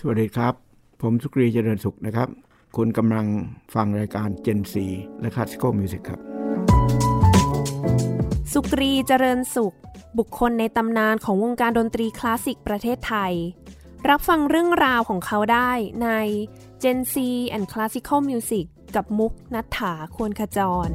[0.00, 0.54] สวัสดีครับ
[1.02, 2.28] ผมสุกรีเจริญสุขนะครับ
[2.76, 3.26] คุณกำลัง
[3.74, 6.20] ฟังรายการ Gen 4และ Classical Music ครับ
[8.52, 9.74] สุกรีเจริญสุข
[10.18, 13.32] บุคคลในตำนานของวงการดนตรีคลาสสิกประเทศไทย
[14.08, 15.70] รับฟังเรื่องราวของเขาได้
[16.02, 16.08] ใน
[16.82, 17.14] Gen C
[17.56, 20.90] and Classical Music กับมุกนัฐถาควรขจร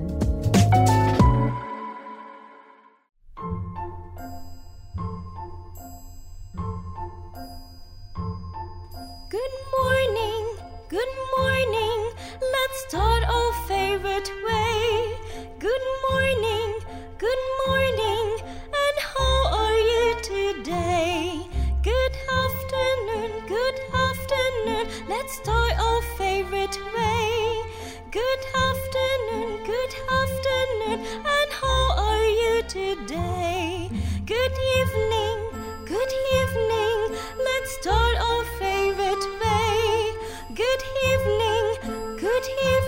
[9.33, 10.57] Good morning,
[10.89, 12.11] good morning.
[12.39, 15.17] Let's start our favorite way.
[15.57, 16.69] Good morning,
[17.17, 18.37] good morning.
[18.83, 21.49] And how are you today?
[21.81, 24.85] Good afternoon, good afternoon.
[25.09, 27.57] Let's start our favorite way.
[28.11, 30.99] Good afternoon, good afternoon.
[31.25, 33.89] And how are you today?
[34.27, 35.37] Good evening,
[35.87, 37.17] good evening.
[37.39, 38.12] Let's start.
[40.55, 42.82] Good evening, good evening.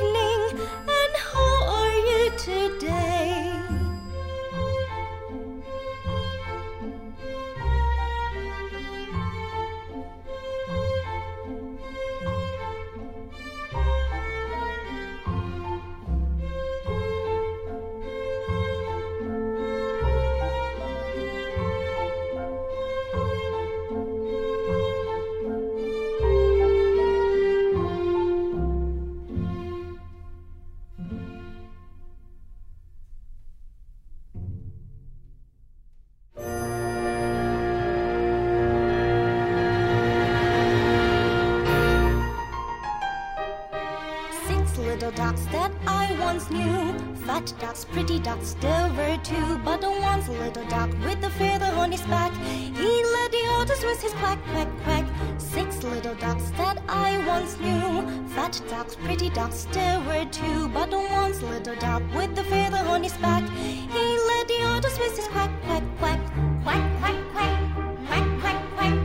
[45.06, 46.98] Little ducks that I once knew.
[47.28, 49.60] Fat ducks, pretty ducks, there were two.
[49.60, 53.84] But the once little duck with the feather on his back, he led the others
[53.84, 55.06] with his quack, quack, quack.
[55.38, 58.28] Six little ducks that I once knew.
[58.30, 60.70] Fat ducks, pretty ducks, there were two.
[60.70, 64.98] But the once little duck with the feather on his back, he led the others
[64.98, 66.20] with his quack, quack, quack.
[66.64, 67.60] Quack, quack, quack.
[68.08, 68.96] Quack, quack, quack.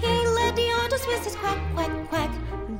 [0.00, 1.97] He led the others with his quack, quack.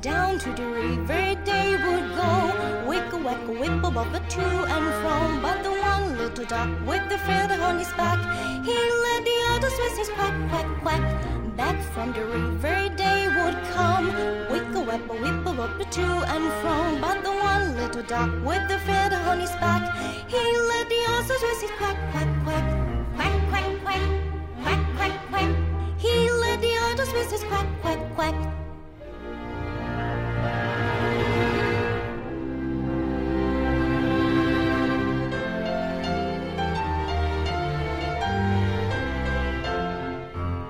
[0.01, 2.87] Down to the river they would go.
[2.87, 5.41] Wick a whack a whip above the to and from.
[5.41, 8.17] But the one little duck with the feather on his back,
[8.63, 11.03] he led the others with his quack, quack, quack.
[11.57, 14.07] Back from the river they would come.
[14.49, 17.01] Wick a whack a whip above the to and from.
[17.01, 19.83] But the one little duck with the feather on his back,
[20.29, 22.63] he led the others with his quack, quack, quack.
[23.17, 24.01] Quack, quack, quack.
[24.63, 25.55] Quack, quack, quack.
[25.97, 28.68] He led the others with his quack, quack, quack.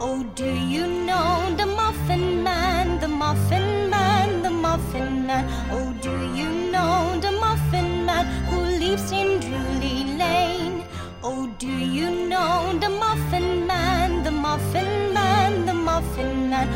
[0.02, 5.46] Oh, do you know the Muffin Man, the Muffin Man, the Muffin Man?
[5.72, 10.84] Oh, do you know the Muffin Man who lives in Drury Lane?
[11.22, 16.68] Oh, do you know the Muffin Man, the Muffin Man, the Muffin Man?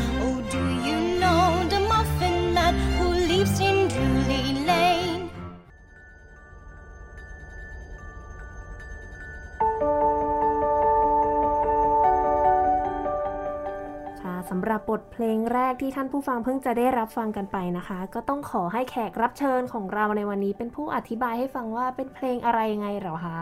[14.56, 23.38] ำหรับบทเพลงแรกที่ท่านผู้ฟังเพิ่งจะได้รับฟังกันไปนะคะ ก็ต้องขอให้แขกรับเชิญของเราในวันนี้เป็นผู้อธิบายให้ฟังว่าเป็นเพลงอะไรยังไงเหรอคะ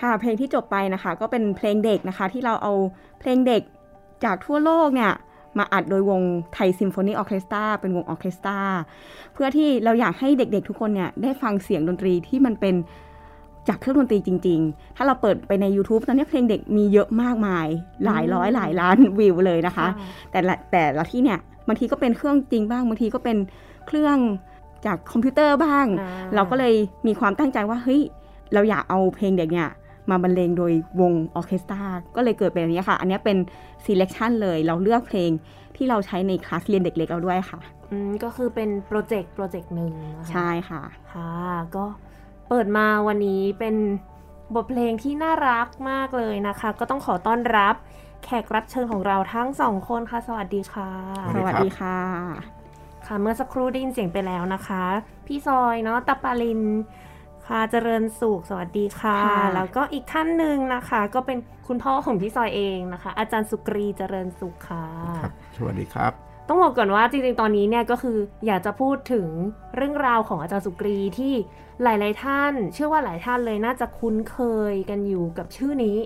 [0.00, 2.72] ค่ะเพลงที่จบไปนะคะ ก็เป็นเพลงเด็กนะคะ ที่เราเอา
[3.20, 3.62] เพลงเด็ก
[4.24, 5.12] จากทั่วโลกเนี่ย
[5.58, 6.22] มาอัดโดยวง
[6.54, 8.58] Thai Symphony Orchestra เป็นวงออเคสตรา
[9.34, 12.74] เพื่อที่เราอยากให้เด็กๆทุกคนเนี่ยได้ฟังเสียงดนตรีที่มันเป็น
[13.68, 17.66] จากเครื่องดนตรีจริง ๆ ถ้าเราเปิดไปใน YouTube ตอนนี้เพลงเด็กมีเยอะมากมาย
[18.04, 19.86] หลายร้อยหลายล้านวิวเลยนะคะ
[20.30, 21.38] แต่ละแต่ละที่เนี่ย
[21.68, 23.36] บางทีก็เป็นเครื่องจริงบ้างบางทีก็เป็น
[23.86, 24.16] เครื่อง
[24.86, 26.74] จากคอมพิวเตอร์บ้างอ่าเราก็เลย
[27.06, 28.02] มีความตั้งใจว่าเฮ้ย
[28.52, 29.70] เราอยากเอาเพลงเด็กเนี่ย
[30.10, 31.82] มาบรรเลงโดยวงออร์เคสตรา
[32.16, 33.38] ก็เลยเกิดเป็นอันนี้ค่ะ อันนี้เป็น
[33.84, 35.30] selection เลยเราเลือกเพลง
[35.76, 37.60] ที่เราใช้ในคลาสเรียนเด็กเล็กเราด้วยค่ะ
[37.90, 40.82] อืมก็คือเป็นโปรเจกต์โปรเจกต์หนึ่งนะคะใช่ค่ะ
[41.12, 41.30] ค่ะ
[41.76, 41.84] ก็
[42.48, 43.74] เปิดมาวันนี้เป็น
[44.54, 47.74] บทเพลงที่น่ารักมากเลยนะคะ ก็ต้องขอต้อนรับ
[48.24, 50.90] แขกรับเชิญของเราทั้งสองคนค่ะ สวัสดีค่ะ
[51.34, 51.98] สสวัวัสสดีดีครับค่ะ
[53.06, 54.84] ค่ะเมื่อสักครู่ได้ยินเสียงไปแล้วนะคะ
[55.26, 56.62] พี่ซอยเนาะตะปาลิน
[57.46, 61.38] ค่ะเจริญสุขสวัสดีค่ะค่ะแล้วก็อีกท่านหนึ่งนะคะ ก็เป็น
[61.68, 64.86] คุณพ่อของพี่ซอยเองนะคะ อาจารย์สุกรีเจริญสุขค่ะ
[65.22, 69.28] ครับสวัสดีครับ ต้องบอกก่อนว่าจริงๆ ตอนนี้เนี่ยก็คืออยากจะพูดถึง
[69.76, 71.34] เรื่องราวของอาจารย์สุกรีที่
[71.82, 74.38] หลายๆท่าน เชื่อว่าหลายท่านเลยน่าจะคุ้นเค
[74.72, 75.98] ยกันอยู่กับชื่อนี้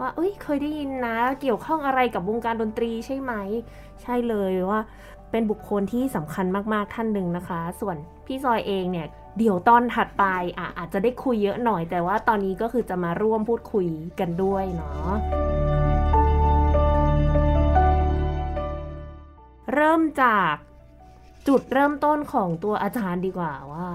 [0.00, 3.32] ว่าเอ้ยเคยได้ยินนะเกี่ยวข้องอะไรกับวงการดนตรีใช่ไหม
[4.02, 4.80] ใช่เลยว่า
[5.30, 7.96] เป็นบุคคลที่สำคัญมากๆท่านหนึ่งนะคะ ส่วน
[8.26, 9.06] พี่ซอยเองเนี่ย
[9.38, 10.24] เดี๋ยวตอนถัดไป
[10.58, 13.86] อะอาจจะได้คุยเยอะหน่อย แต่ว่าตอนนี้ก็คือจะมาร่วมพูดคุย
[14.20, 15.12] กันด้วยเนาะ
[19.72, 20.54] เริ่มจาก
[21.48, 23.88] จุดเริ่มต้นของตัวอาจารย์ดีกว่าว่า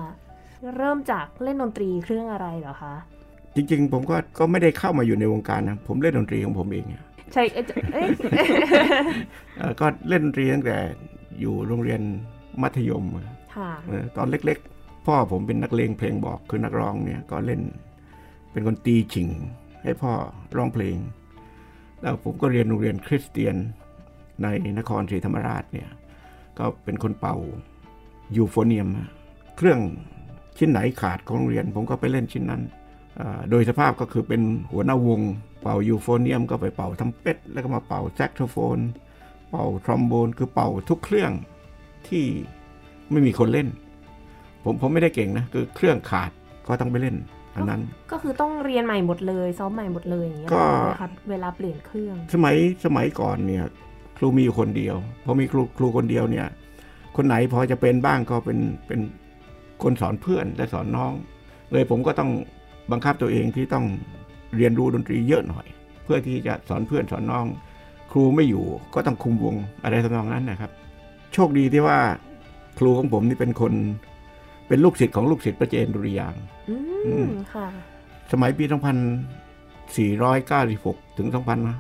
[0.78, 2.96] เริ่มจากเล่นดนตรีเครื่องอะไรเหรอคะ
[3.56, 8.08] จริงๆ ผมก็ก็ไม่ได้เข้ามาอยู่ในวงการนะ ผมเล่นดนตรีของผมเองอะใช่เอ้ยเอ้ย
[9.58, 10.78] เอ่อก็เล่นดนตรีตั้งแต่
[11.40, 12.02] อยู่โรงเรียน
[12.62, 13.26] มัธยมอะ
[13.56, 17.62] ค่ะเออตอนเล็กๆ พ่อผมเป็นนักเลงเพลงบอกคือนักร้องเนี่ยก็เล่น
[18.52, 19.30] เป็นคนตีฉิง
[19.84, 20.12] ให้พ่อ
[20.58, 20.98] ร้องเพลง
[22.02, 23.56] แล้วผมก็เรียนโรงเรียนคริสเตียน
[24.44, 24.48] ใน
[24.78, 25.90] นครศรีธรรมราชเนี่ย
[26.60, 27.36] ก็เป็นคนเป่า
[28.36, 29.10] ยูโฟเนียมอะ
[29.58, 29.80] เครื่อง
[30.58, 32.62] ชิ้นไหนขาดของโรงเรียน ผมก็ไปเล่นชิ้นนั้น
[33.20, 34.42] อ่าโดยสภาพก็คือเป็น
[34.72, 35.22] หัวหน้าวง
[35.62, 38.80] เป่ายูโฟเนียม ก็ไปเป่าทรัมเป็ตแล้วก็มาเป่าแซกโซโฟน
[39.50, 41.32] เป่าทรอมโบนคือเป่าทุกเครื่อง
[42.08, 42.26] ที่
[43.12, 43.68] ไม่มีคนเล่น
[44.64, 46.32] ผมผมไม่ได้เก่งนะคือเครื่องขาด
[46.68, 47.16] ก็ต้องไปเล่น
[47.56, 47.82] อันนั้น
[48.12, 52.56] ก็คือต้องเรียนใหม่หมดเลย ซ้อมใหม่หมดเลยอย่างเงี้ยก็ใช่ไหมคะเวลาเปลี่ยนเครื่อง สมัย
[52.86, 53.66] สมัยก่อนเนี่ย
[54.20, 54.96] ครูมีอยู่คนเดียว
[55.26, 56.48] พอมีครูครูคนเดียวเนี่ย
[57.16, 59.00] คนไหนพอจะเป็นบ้างก็เป็นเป็น
[59.84, 61.14] คนสอนเพื่อนและสอนน้อง
[61.72, 62.32] เลยผมก็ต้อง
[62.92, 63.86] บังคับตัวเองที่ต้อง
[64.56, 65.68] เรียนรู้ดนตรีเยอะหน่อย
[66.04, 67.46] เพื่อที่จะสอนเพื่อนสอนน้อง
[68.12, 70.72] ครูไม่อยู่ก็ต้องคุมวงอะไรทำนองนั้นนะครับ
[71.34, 72.00] โชคดีที่ว่า
[72.80, 73.74] ครูของผมนี่เป็นคน
[74.68, 76.76] เป็นลูกศิษย์ของลูกศิษย์พระเจนดุริยางค์อื
[77.06, 77.68] อืมมค่ะ
[78.32, 78.64] สมัยปี
[80.32, 81.28] 2496 ถึง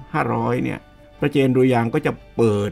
[0.06, 0.80] 2500 เนี่ย
[1.20, 2.72] พระเจนดุริยางค์ก็จะเปิด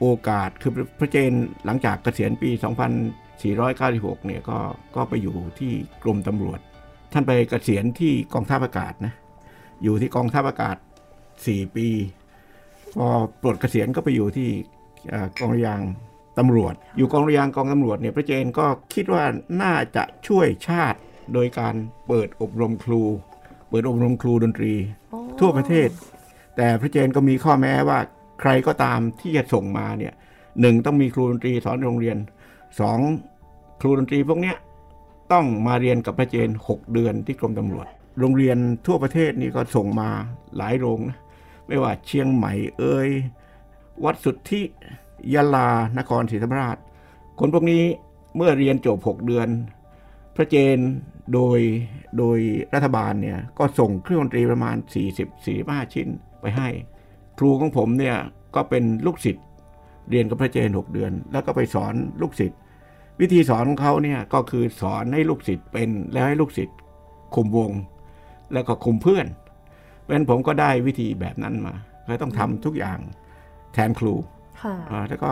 [0.00, 1.32] โอกาสคือพระเจน
[1.64, 2.50] หลังจากเกษียณปี
[3.78, 4.58] 2496 เนี่ยก็
[4.96, 6.60] ก็ไปอยู่ที่กรมตำรวจ
[7.12, 9.14] ท่านไปเกษียณที่กองทัพอากาศนะ
[9.82, 10.76] อยู่ที่กองทัพอากาศ
[11.26, 11.88] 4 ปี
[12.96, 13.08] พอ
[13.42, 14.48] ปลดเกษียณก็ไปอยู่ที่
[15.10, 15.80] เอ่อกองเรือยาง
[16.38, 19.24] ตำรวจ อยู่กองเรือยางกองตำรวจเนี่ยพระเจนก็คิดว่า
[19.62, 20.98] น่าจะช่วยชาติ
[21.32, 21.74] โดยการ
[22.08, 23.02] เปิดอบรมครู
[23.68, 24.74] เปิดอบรมครูดนตรี
[25.10, 25.88] โอ้ทั่วประเทศ
[26.56, 27.98] แต่พระเจนก็มีข้อแม้ว่า
[28.40, 30.12] ใครก็ตามที่จะส่งมาเนี่ย
[30.60, 32.16] หนึ่งต้องมีครูดนตรีสอนโรงเรียน
[32.80, 32.98] สอง
[33.80, 34.56] ครูดนตรีพวกเนี้ย
[35.32, 37.86] ต้องมาเรียนกับพระเจน 6 เดือนที่กรมตำรวจ
[38.20, 40.08] โรงเรียนทั่วประเทศนี่ก็ส่งมา
[40.56, 41.18] หลายโรงนะ
[41.66, 43.08] ไม่ว่าเชียงใหม่เอ่ย
[44.04, 44.62] วัดสุทธิ
[45.34, 46.76] ยะลานครศรีธรรมราช
[47.38, 47.84] คนพวกนี้
[48.36, 49.48] เมื่อเรียนจบ 6 เดือน
[50.36, 50.78] พระเจน
[51.34, 51.58] โดย
[52.18, 52.38] โดย
[52.74, 54.76] รัฐบาลเนี่ยก็ส่งเครื่องดนตรีประมาณ
[55.34, 56.08] 40-45 ชิ้น
[56.42, 56.68] ไปให้
[57.38, 58.16] ครูของผมเนี่ย
[58.54, 59.44] ก็เป็นลูกศิษย์
[60.10, 62.58] เรียนกับพระเจน6เดือน แล้วก็ไปสอนลูกศิษย์
[63.20, 66.76] วิธีสอนของเขาเนี่ยก็คือสอนให้ลูกศิษย์เป็นแล้วให้ลูกศิษย์
[67.34, 67.70] คุมวง
[68.52, 69.26] แล้วก็คุมเพื่อน
[70.00, 71.74] เพราะฉะนั้นผมก็ได้วิธีแบบนั้นมา
[72.06, 72.98] ก็ต้องทำทุกอย่าง
[73.72, 74.14] แทนครู
[74.62, 75.30] ค่ะอ่าแล้วก็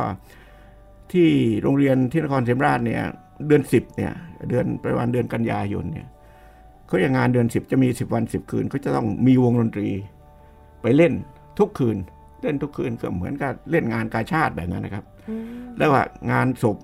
[1.13, 1.29] ที่
[1.63, 3.03] โรงเรียนที่นครศรีธรรมราชเนี่ย
[3.47, 4.13] เดือนสิบเนี่ย
[4.49, 6.09] เดือนประมาณเดือนกันยายนเนี่ย
[6.87, 9.89] เขาอย่างงานเดือนสิบจะมีสิบวันสิบคืนเขาจะต้องมีวงดนตรี
[10.83, 11.13] ไปเล่น
[11.59, 11.97] ทุกคืน
[12.43, 15.45] เล่นทุกคืนก็เหมือนกับเล่นงานกาชาติแบบนั้นนะครับอืม
[15.77, 16.77] แล้วว่างานศพ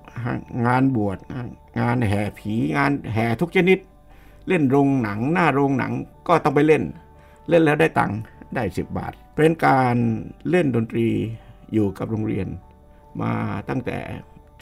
[0.67, 1.47] งานบวชงาน
[1.79, 3.79] งานแห่ผีงานแห่ทุกชนิด
[4.47, 5.91] เล่นโรงหนังหน้าโรงหนัง
[6.27, 6.83] ก็ต้องไปเล่น
[7.49, 8.19] เล่นแล้วได้ตังค์
[8.55, 9.95] ได้สิบบาท เป็นการ
[10.49, 11.07] เล่นดนตรี
[11.73, 12.47] อยู่กับโรงเรียน
[13.21, 13.31] มา
[13.69, 13.97] ตั้งแต่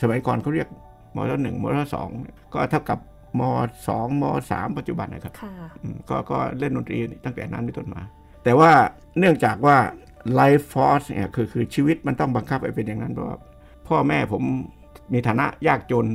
[0.02, 0.68] สมัยก่อนเขาเรียก
[1.16, 2.10] มศหนึ่งมศสอง
[2.54, 3.00] ก็เท่ากับ
[3.40, 3.42] ม
[3.88, 8.02] สองมสามปัจจุบันนะครับค่ะอืมก็ก็เล่นดนตรีตั้งแต่นั้นเป็นต้นมา
[8.46, 8.72] แต่ว่า
[9.20, 9.78] เนื่องจากว่า
[10.40, 13.38] life force เนี่ยคือคือชีวิตมันต้องบังคับให้เป็นอย่างนั้นเพราะว่า
[13.88, 14.44] พ่อแม่ผม
[15.14, 16.06] มีฐานะยากจน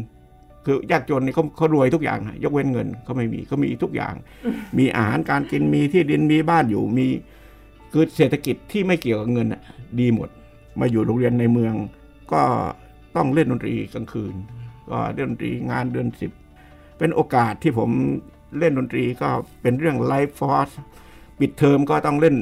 [0.64, 4.14] คือยากจนนี่เขาเขารวยทุกอย่างนะยกเว้นเงินเขาไม่มีเขามีทุกอย่าง
[4.78, 7.06] มีอาหารการกินมีที่ดินมีบ้านอยู่มี
[7.92, 9.62] คือเศรษฐกิจที่ไม่เกี่ยวกับเงินน่ะ
[10.00, 10.28] ดีหมด
[10.80, 11.74] มาอยู่โรงเรียนในเมือง
[12.32, 12.42] ก็
[13.16, 14.34] ต้องเล่นดนตรีกลางคืน
[14.90, 16.32] ก็เล่นดนตรีงานเดือนสิบ
[16.98, 17.90] เป็นโอกาสที่ผม
[18.58, 19.28] เล่นดนตรีก็
[19.62, 20.70] เป็นเรื่องไลฟ์ฟอร์ส
[21.40, 22.36] ปิดเทอมก็ต้องเล่น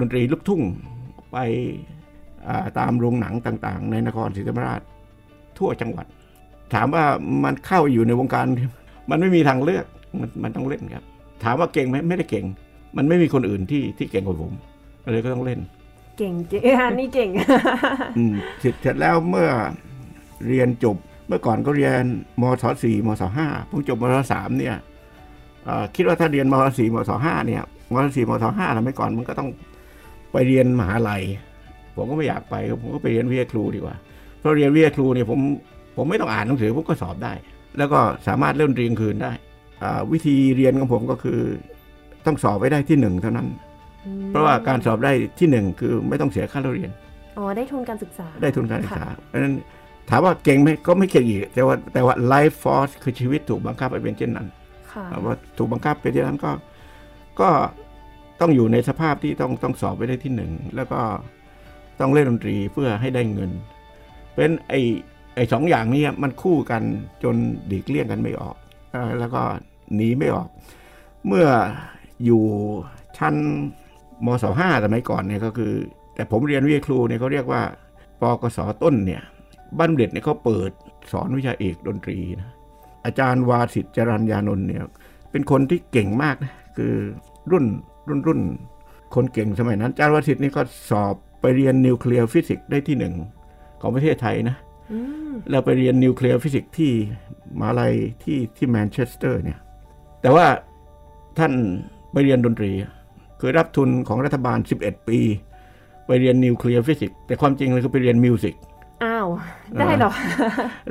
[0.00, 0.62] ดนตรีลูกทุ่ง
[1.32, 1.36] ไป
[2.48, 4.80] อ่าตามโรงหนังต่างๆ ในนครศรีธรรมราช
[5.58, 6.06] ทั่วจังหวัด
[6.74, 7.04] ถามว่า
[7.44, 8.46] มันเข้าอยู่ในวงการ
[9.10, 9.84] มันไม่มีทางเลือก
[10.20, 11.04] มันมันต้องเล่นครับ
[11.44, 12.44] ถามว่าเก่งไหมไม่ได้เก่ง
[12.96, 14.52] มันไม่มีคนอื่นที่ที่เก่งกว่าผม
[15.12, 15.60] เลยก็ต้องเล่น
[16.18, 17.28] เก่งจริงอันนี้เก่ง
[18.16, 19.48] อืมเสร็จเสร็จแล้วเมื่อ
[20.48, 20.96] เรียนจบ
[21.28, 22.04] เมื่อก่อนก็เรียน
[22.40, 24.76] มศสี่มศห้าผมจบมศสามเนี่ย
[25.64, 27.62] เอ่อคิดว่าถ้าเรียนมศสี่มศห้าเนี่ย
[27.92, 29.48] มศสี่มศห้าทำไมก่อนมันก็ต้อง
[30.32, 31.22] ไปเรียนมหาลัย
[31.96, 33.96] ผมก็ไม่อยากไปผมก็ไปเรียนวิทยาครูดีกว่า
[34.38, 35.40] เพราะเรียนวิทยาครูเนี่ยผม
[35.96, 37.32] ผมไม่ต้องอ่านหนังสือผมก็สอบได้
[37.78, 39.32] แล้วก็สามารถเล่นดนตรีกลางคืนได้
[39.82, 41.38] อ่าวิธีเรียนของผมก็คือ
[42.26, 43.48] ต้องสอบไว้ได้ที่หนึ่งเท่านั้น
[44.28, 46.90] เพราะว่าการสอบได้ที่หนึ่งคือไม่ต้องเสียค่าเล่าเรียน
[47.38, 49.54] อ๋อได้ทุนการศึกษา ได้ทุนการศึกษาค่ะเพราะฉะนั้น
[50.10, 54.46] ถามว่าเก่งไหมก็ไม่เก่งอีก แต่ว่าแต่ว่า life force คือชีวิตถูกบังคับให้เป็นเช่นนั้น
[54.92, 56.50] ค่ะว่าถูกบังคับเป็นเช่นนั้นก็
[57.40, 57.50] ก็
[58.40, 61.00] ต้องอยู่ในสภาพที่ต้องต้องสอบไปได้ที่หนึ่งแล้วก็
[62.00, 63.50] ต้องเล่นดนตรีเพื่อให้ได้เงิน
[64.34, 64.74] เป็นไอ
[65.34, 66.82] ไอสองอย่างนี้มันคู่กัน
[67.22, 67.34] จน
[67.70, 68.56] ดีกเลี่ยงกันไม่ออก
[69.18, 69.42] แล้วก็
[69.94, 70.48] หนีไม่ออก
[71.26, 71.46] เมื่อ
[72.24, 72.42] อยู่
[73.18, 73.34] ชั้น
[74.26, 75.72] มศห้าสมัยก่อนเนี่ยก็คือ
[76.14, 77.62] แต่ผมเรียนวิทยาครูเนี่ยเขาเรียกว่า
[78.20, 79.22] ปกศต้นเนี่ย
[79.78, 80.70] บ้านเด็ดเนี่ยเขาเปิด
[81.12, 82.50] สอนวิชาเอกดนตรีนะ
[83.04, 84.82] อาจารย์วาสิษฐ์จรัณยานนท์เนี่ย
[85.30, 86.94] เป็นคนที่เก่งมากนะ คือ
[87.50, 87.64] รุ่น
[88.08, 88.40] รุ่นรุ่น
[89.14, 93.14] คนเก่งสมัยนั้นอาจารย์วาสิษฐ์นี่ก็สอบไปเรียนนิวเคลียร์ฟิสิกส์ได้ที่หนึ่ง
[93.80, 94.56] ของประเทศไทยนะ
[94.92, 94.98] อื
[95.30, 96.92] มแล้วไปเรียนนิวเคลียร์ฟิสิกส์ที่
[97.58, 99.58] มหาลัยที่ที่แมนเชสเตอร์เนี่ย
[100.22, 100.46] แต่ว่า
[101.38, 101.52] ท่าน
[102.12, 102.70] ไปเรียนดนตรี
[103.40, 105.18] คือรับทุนของรัฐบาล 11 ปี
[106.06, 108.54] ไปเรียนนิวเคลียร์ฟิสิกส์แต่ความจริงเลยคือไปเรียน music
[109.04, 109.28] อ้าว
[109.78, 110.12] ได้เหรอ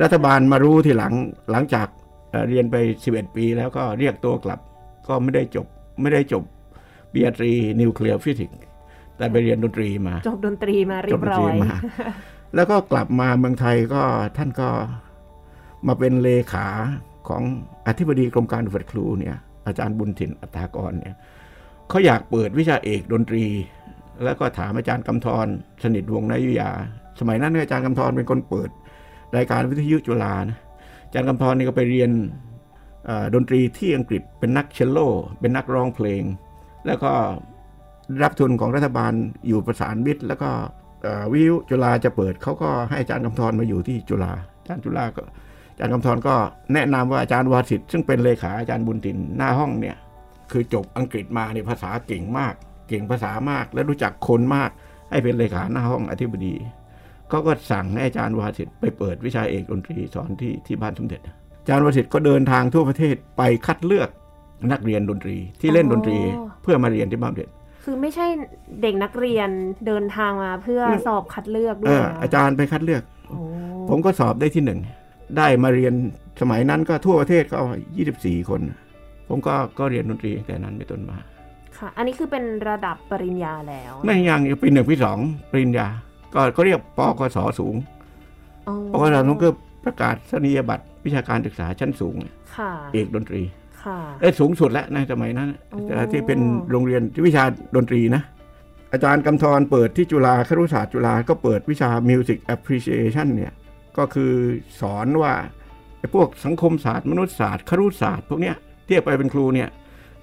[0.03, 1.13] รัฐบาลมารู้ทีหลัง
[1.51, 1.87] หลังจาก
[2.29, 2.75] เอ่อเรียนไป
[3.07, 4.59] 11 ปีแล้วก็เรียกตัวกลับ
[5.07, 5.67] ก็ไม่ได้จบ
[6.01, 6.43] ไม่ได้จบ
[7.11, 8.57] ปริญญาตรีนิวเคลียร์ฟิสิกส์
[9.17, 11.75] แต่ไปเรียนดนตรีมา จบดนตรีมาเรีจยบบดนร้ตอรียมา
[12.55, 14.01] แล้วก็กลับมาเมืองไทยก็
[14.37, 14.69] ท่านก็
[15.87, 16.67] มาเป็นเลขา
[17.27, 17.43] ของ
[17.87, 21.15] อธิบดีกรมการฝึกครูเนี่ยอาจารย์บุญถิ่นอัตถากรเนี่ย
[21.89, 23.43] เขาอยากเปิดวิชาเอกดนตรี
[24.23, 25.47] แล้วก็ถามอาจารย์กำธร
[25.83, 26.69] สนิทวงศ์นายุยา
[27.19, 28.69] สมัยนั้นเนี่ยอาจารย์กำธรเป็นคนเปิด
[29.35, 30.57] รายการวิทยุจุฬานะ
[31.05, 32.52] อาจารย์กำธรนี่ก็ไปเรียนเอ่อ
[33.33, 34.99] ดนตรีที่อังกฤษเป็นนักเชลโล
[35.39, 36.23] เป็นนักร้องเพลง
[36.85, 37.11] แล้วก็
[38.23, 39.13] รับทุนของรัฐบาล
[39.47, 40.49] อยู่ประสานมิตรแล้วก็
[41.31, 45.23] วิทยุจุฬาจะเปิดเขาก็ให้อาจารย์กำธรมาอยู่ที่จุฬาอาจารย์จุฬาก็
[45.71, 46.35] อาจารย์กำธรก็
[46.73, 49.97] แนะนำว่าอาจารย์วาสิทธิ์ซึ่งเป็นเลขาอาจารย์บุญตินหน้าห้องเนี่ย
[50.51, 52.53] คือจบอังกฤษมาในภาษาเก่งมาก
[52.89, 54.69] เก่งภาษามากและรู้จักคนมาก
[55.11, 56.55] ให้เป็นเลขาหน้าห้องอธิบดี
[57.29, 61.21] เขาก็สั่งให้อาจารย์วาสิทธิ์ไปเปิดวิชาเอกดนตรีสอนที่ที่บ้านสมเด็จ
[61.67, 64.09] จารย์วาสิทธิ์ก็เดินทางทั่วประเทศไปคัดเลือก
[64.71, 67.49] นักเรียนดนตรีที่เล่นดนตรีอ๋อเพื่อมาเรียนที่บ้านสมเด็จ
[67.83, 68.25] คือไม่ใช่
[68.81, 69.49] เด็กนักเรียน
[69.87, 73.37] เดินทางมาเพื่อสอบคัดเลือกด้เอวยอนะอาจารย์ไปคัดเลือกโอ้
[73.89, 74.79] ผมก็สอบได้ที่หนึ่ง
[75.37, 75.93] ได้มาเรียน
[76.41, 77.57] สมัยนั้นก็ทั่วประเทศก็
[78.03, 78.61] 24คน
[79.27, 81.17] ผมก็ก็เรียนดนตรีตั้งแต่นั้นเป็นต้นมา
[81.77, 85.17] ค่ะ อันนี้คือเป็นระดับปริญญาแล้ว ไม่ยังปีหนึ่งปีสอง
[85.51, 85.87] ปริญญา
[86.33, 87.75] ก็ก็เรียกปกศสูง
[88.67, 89.47] อ๋อปกศสูงก็
[89.85, 90.15] ประกาศ
[90.45, 92.15] นียบัตร วิชาการศึกษาชั้นสูง
[92.57, 93.41] ค่ะเอกดนตรี
[93.83, 95.79] ค่ะได้สูงสุดแล้วในสมัยนั้นโอ้
[96.11, 96.39] ที่เป็น
[96.71, 97.43] โรงเรียนวิชา
[97.75, 98.23] ดนตรีนะ
[98.93, 103.53] อาจารย์กำธรเปิดที่จุฬาครุศาสตร์จุฬาก็เปิดวิชา Music Appreciation เนี่ย
[103.97, 104.33] ก็คือ
[104.81, 105.33] สอนว่า
[105.99, 108.55] ไอ้พวกสังคมศาสตร์มนุษยศาสตร์ครุศาสตร์พวกเนี้ย
[108.85, 109.69] เทียบไปเป็นครูเนี่ย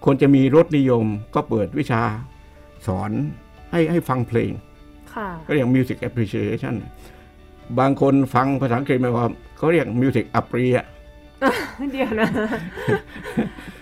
[0.04, 2.02] ควรจะมีรสนิยมก็เปิดวิชา
[2.86, 3.10] สอน
[3.72, 4.52] ให้ให้ฟังเพลง
[5.14, 6.74] ค่ะก็เรียก Music Appreciation
[7.78, 9.30] บางคนฟังภาษาอังกฤษหมายความ
[9.60, 10.86] เขาเรียก Music a p p r e อะ
[11.90, 12.28] เดี๋ยวนะ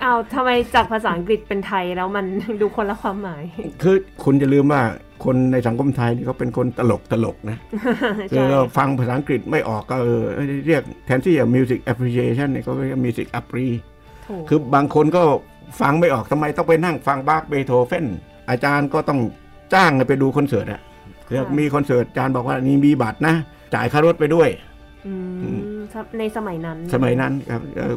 [0.00, 2.26] เอาทำไมจากภาษาอังกฤษเป็นไทยแล้วมัน
[2.60, 3.42] ดูคนละความหมาย
[3.82, 4.82] คือคุณจะลืมว่า
[5.24, 7.58] คนในสังคมไทยนี่เขาเป็นคนตลกตลกนะ
[8.30, 10.22] คือใช่เราฟังภาษาอังกฤษไม่ออกก็เออ
[10.66, 13.68] เรียกแทนที่จะ music appreciation เนี่ยเขาก็เรียก music a p r e
[14.26, 15.22] ถูกคือบางคนก็
[15.80, 18.06] ฟังไม่ออกทำไมต้องไปนั่งฟังบาร์กเบโธเฟน
[18.50, 19.20] อาจารย์ก็ต้อง
[19.74, 20.80] จ้างให้ไปดูคอนเสิร์ตอะ
[21.28, 23.34] คือมีคอนเสิร์ตอาจารย์บอกว่านี่มีบัตรนะ
[23.74, 24.77] จ่ายค่ารถไปด้วยอืมครับ
[26.18, 27.94] ในสมัยนั้น สมัยนั้นครับเอ่อ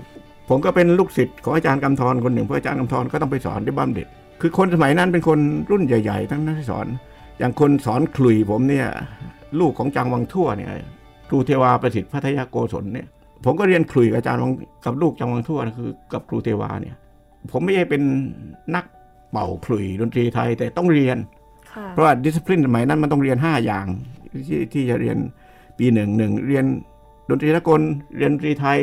[0.50, 4.08] ผมก็เป็นลูกศิษย์ของอาจารย์กำธรคนหนึ่งเพราะอาจารย์กำธรก็ต้องไปสอนที่บ้านเด็ก
[4.42, 5.40] คือคนสมัยนั้นเป็นคน
[5.72, 6.88] รุ่นใหญ่ ๆ ทั้งนั้นที่สอน
[7.40, 8.88] อย่างคนสอนขลุ่ยผมเนี่ย
[9.60, 10.70] ลูกของจางวังทั่วเนี่ย
[11.30, 13.08] ครูเทวาประสิทธิ์พาทยโกศลเนี่ย
[13.46, 14.52] ผมก็เรียนขลุ่ยกับอาจารย์วัง
[14.86, 16.96] กับลูกจางวังทั่วนะคือกับครูเทวาเนี่ย
[17.52, 18.02] ผมไม่ใช่เป็น
[18.76, 18.86] นัก
[19.32, 21.18] เป่าขลุ่ยดนตรีไทยแต่ต้องเรียน
[21.74, 23.86] ค่ะเพราะว่าดิส c พลินสมัยนั้นมันต้องเรียน5อย่าง
[24.48, 25.18] ที่ที่จะเรียน
[25.78, 26.66] ปีหนึ่งหนึ่งเรียน
[27.32, 27.82] ดนตรีสากล
[28.18, 28.80] เรียนดนตรีไทย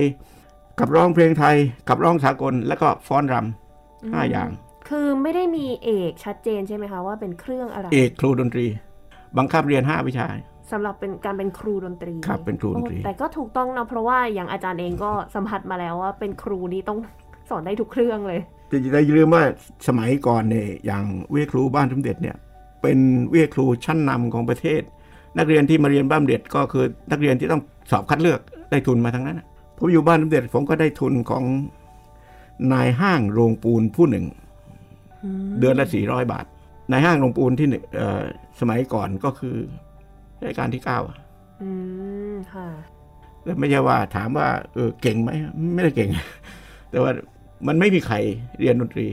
[0.81, 1.57] กับร้องเพลงไทย
[1.88, 4.49] กับร้องสากล แล้วก็ฟ้อนรำห้าอย่าง
[4.88, 8.67] คือไม่ได้มีเอกชัดเจนใช่ไหมคะว่าเป็นเครื่องอะไร เอกครูดนตรี
[9.38, 10.26] บังคับเรียน5วิชา
[10.71, 16.99] สำหรับเป็นการเป็นครูดนตรีครับเป็นครูดนตรีโอ้แต่ก็ถูกต้องนะเพราะว่าอย่างอาจารย์เองก็สัมผัสมาแล้วว่าเป็นครูนี่ต้อง
[17.50, 19.43] สอนได้ทุกเครื่องเลยแต่อย่าลืมว่า
[19.88, 22.37] สมัยก่อนเนี่ยอย่างวิทยาครูบ้านสมเด็จเนี่ย
[22.83, 22.99] เป็น
[23.33, 24.83] วิทยาครูชั้นนำของประเทศ
[25.38, 29.47] นักเรียนที่มาเรียนบ้านสมเด็จก็คือนักเรียนที่ต้องสอบคัดเลือกได้ทุนมาทั้งนั้นน่ะ
[29.78, 31.44] ผมอยู่บ้านสมเด็จผมก็ได้ทุนของ
[32.73, 34.25] นายห้างโรงปูนผู้หนึ่ง
[35.61, 36.44] เดือนละสี่ร้อยบาท
[36.90, 38.23] ในห้างโรงปูนที่หนึ่งเอ่อ
[38.61, 39.56] สมัยก่อนก็คือ
[40.44, 41.18] รายการที่เก้าอะ
[41.62, 41.70] อื
[42.32, 42.68] มค่ะ
[43.44, 45.30] แล้วไม่ใช่ว่าถามว่าเออเก่งไหม
[45.75, 46.08] ไม่ได้เก่ง
[46.90, 47.11] แต่ว่า
[47.66, 48.16] มันไม่มีใคร
[48.61, 49.06] เรียนดนตรี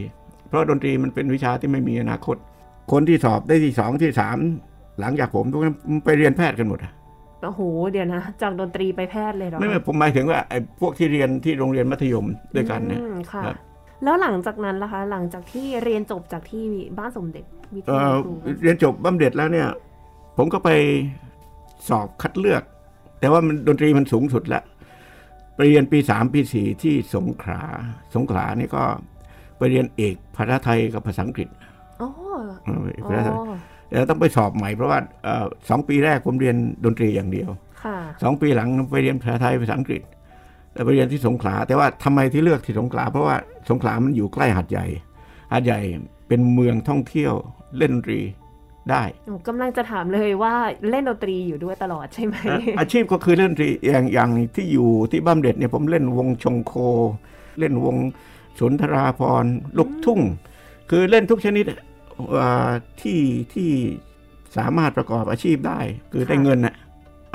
[0.48, 2.36] เพราะดนตรีมันเป็นวิชาที่ไม่มีอนาคต
[2.92, 4.38] คนที่สอบได้ที่สองที่สาม
[5.00, 5.76] หลังจากผมทุกนั้น
[6.06, 6.92] ไปเรียนแพทย์กันหมดอะ
[7.40, 7.62] ไปโอ้โห
[7.92, 12.26] เดี๋ยวนะจากดนตรีไปแพทย์เลยเหรอไม่ไม่ผมหมายถึงว่าไอ้พวกที่เรียนที่โรงเรียนมัธยม
[12.56, 13.58] ด้วยกันเนี่ยอืมค่ะครับ
[14.04, 16.64] แล้วหลังจากนั้นล่ะคะ หลังจากที่เรียนจบจากที่
[16.98, 18.32] บ้านสมเด็จวิทเอ่ยาอครู
[18.64, 19.68] เรียนจบบำเหน็จแล้วเนี่ย
[20.38, 20.70] ผมก็ไป
[21.90, 22.64] สอบคัดเลือก
[23.20, 24.64] แต่ว่ามันดนตรีมันสูงสุดแล้ว
[25.56, 27.62] ไปเรียนปีสามปีสี่ที่สงขลา
[28.16, 28.84] สงขลานี่ก็
[29.58, 31.48] ไปเรียนเอกภาษาไทยกับภาษาอังกฤษ
[32.02, 32.10] อ๋อ
[32.66, 37.50] เออเอกอ๋ภาษาไทยอ แล้วต้องไปสอบใหม่เพราะว่าเอ่อสองปีแรกผมเรียนดนตรีอย่างเดียว
[37.84, 40.02] ค่ะสองปีหลังไปเรียนภาษาไทยภาษาอังกฤษ
[40.74, 43.36] แล้วไปเรียนที่สงขลา แต่ว่าทำไมที่เลือกที่สงขลา เพราะว่า
[43.70, 44.86] สงขลามันอยู่ใกล้หาดใหญ่
[45.52, 45.80] หาดใหญ่
[46.28, 47.34] เป็นเมืองท่องเที่ยว
[47.78, 48.20] เล่นดนตรี
[48.92, 50.56] ได้หนูกำลังจะถามเลยว่า
[50.90, 56.74] เล่นดนตรีอยู่ด้วยตลอดใช่ไหมอะอาชีพก็คือเล่นดนตรีอย่างอย่างที่อยู่ที่บ้ามเด็ดเนี่ยผมเล่นวงชงโค
[57.60, 57.96] เล่นวง
[58.60, 60.20] สุนทราพรณ์ลูกทุ่ง
[60.90, 61.78] คือเล่นทุกชนิดอ่า
[63.02, 63.22] ที่
[63.54, 63.72] ที่
[64.58, 65.80] สามารถประกอบอาชีพได้
[66.12, 66.76] คือได้ค่ะเงินน่ะ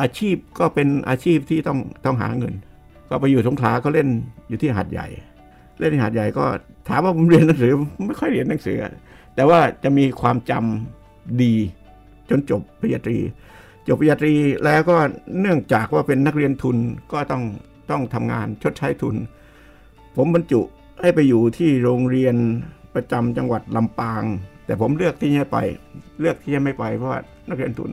[0.00, 2.54] อาชีพก็เป็นอาชีพที่ต้องต้องหาเงิน
[3.08, 4.08] ก็ไปอยู่สงขลาก็เล่น
[4.48, 5.06] อยู่ที่หาดใหญ่
[5.78, 6.44] เล่นที่หาดใหญ่ก็
[6.88, 7.72] ถามว่าผมเรียนหนังสือ
[8.06, 8.78] ไม่ค่อยเรียนหนังสือ
[9.34, 11.54] แต่ว่าจะมีความจำดี
[12.30, 13.18] จนจบปริญญาตรี
[13.88, 14.34] จบปริญญาตรี
[14.64, 14.96] แล้วก็
[15.40, 16.76] เนื่องจากว่าเป็นนักเรียนทุน
[17.12, 17.42] ก็ต้อง
[17.90, 19.16] ต้องทำงานชดใช้ทุน
[20.16, 20.60] ผมบรรจุ
[21.00, 22.36] ให้ไปอยู่ที่โรงเรียน
[22.94, 24.22] ประจำจังหวัดลำปาง
[24.70, 25.58] แต่ผมเลือกที่จะไป
[26.20, 27.90] เลือกที่จะไม่ไปเพราะว่านักเรียนทุน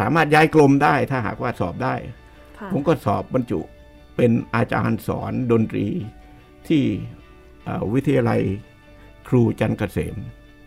[0.00, 1.94] สามารถย้ายกรมได้ถ้าหากว่าสอบได้
[2.58, 3.60] ค่ะผมก็สอบบรรจุ
[4.16, 5.86] เป็นอาจารย์สอนดนตรี
[6.68, 6.82] ที่
[7.64, 8.40] เอ่อวิทยาลัย
[9.28, 10.16] ครูจันทร์เกษม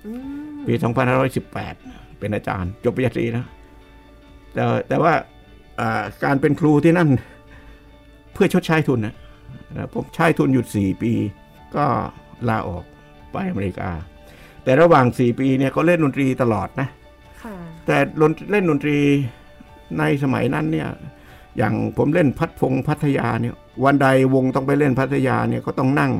[0.05, 0.11] อื
[0.47, 0.73] มปี
[1.45, 3.45] 2518 เป็นอาจารย์จบปริญญาตรีนะ
[4.53, 5.13] แต่แต่ว่า
[5.79, 7.09] อ่าการเป็นครูที่นั่น
[8.33, 9.15] เพื่อชดใช้ทุนนะ
[9.77, 11.13] นะผมใช้ทุนอยู่4ปี
[11.75, 11.85] ก็
[12.49, 12.83] ลาออก
[13.31, 13.89] ไปอเมริกา
[14.69, 16.87] แต่ระหว่าง4ปีเนี่ยก็เล่นดนตรีตลอดนะ
[17.43, 18.97] ค่ะแต่ดนเล่นดนตรี
[19.99, 20.89] ในสมัยนั้นเนี่ย
[21.57, 26.11] อย่างผมเล่นพัดพงพัทยาเนี่ยวันใดวงต้องไปเล่นพัทยาเนี่ยก็ต้องนั่ง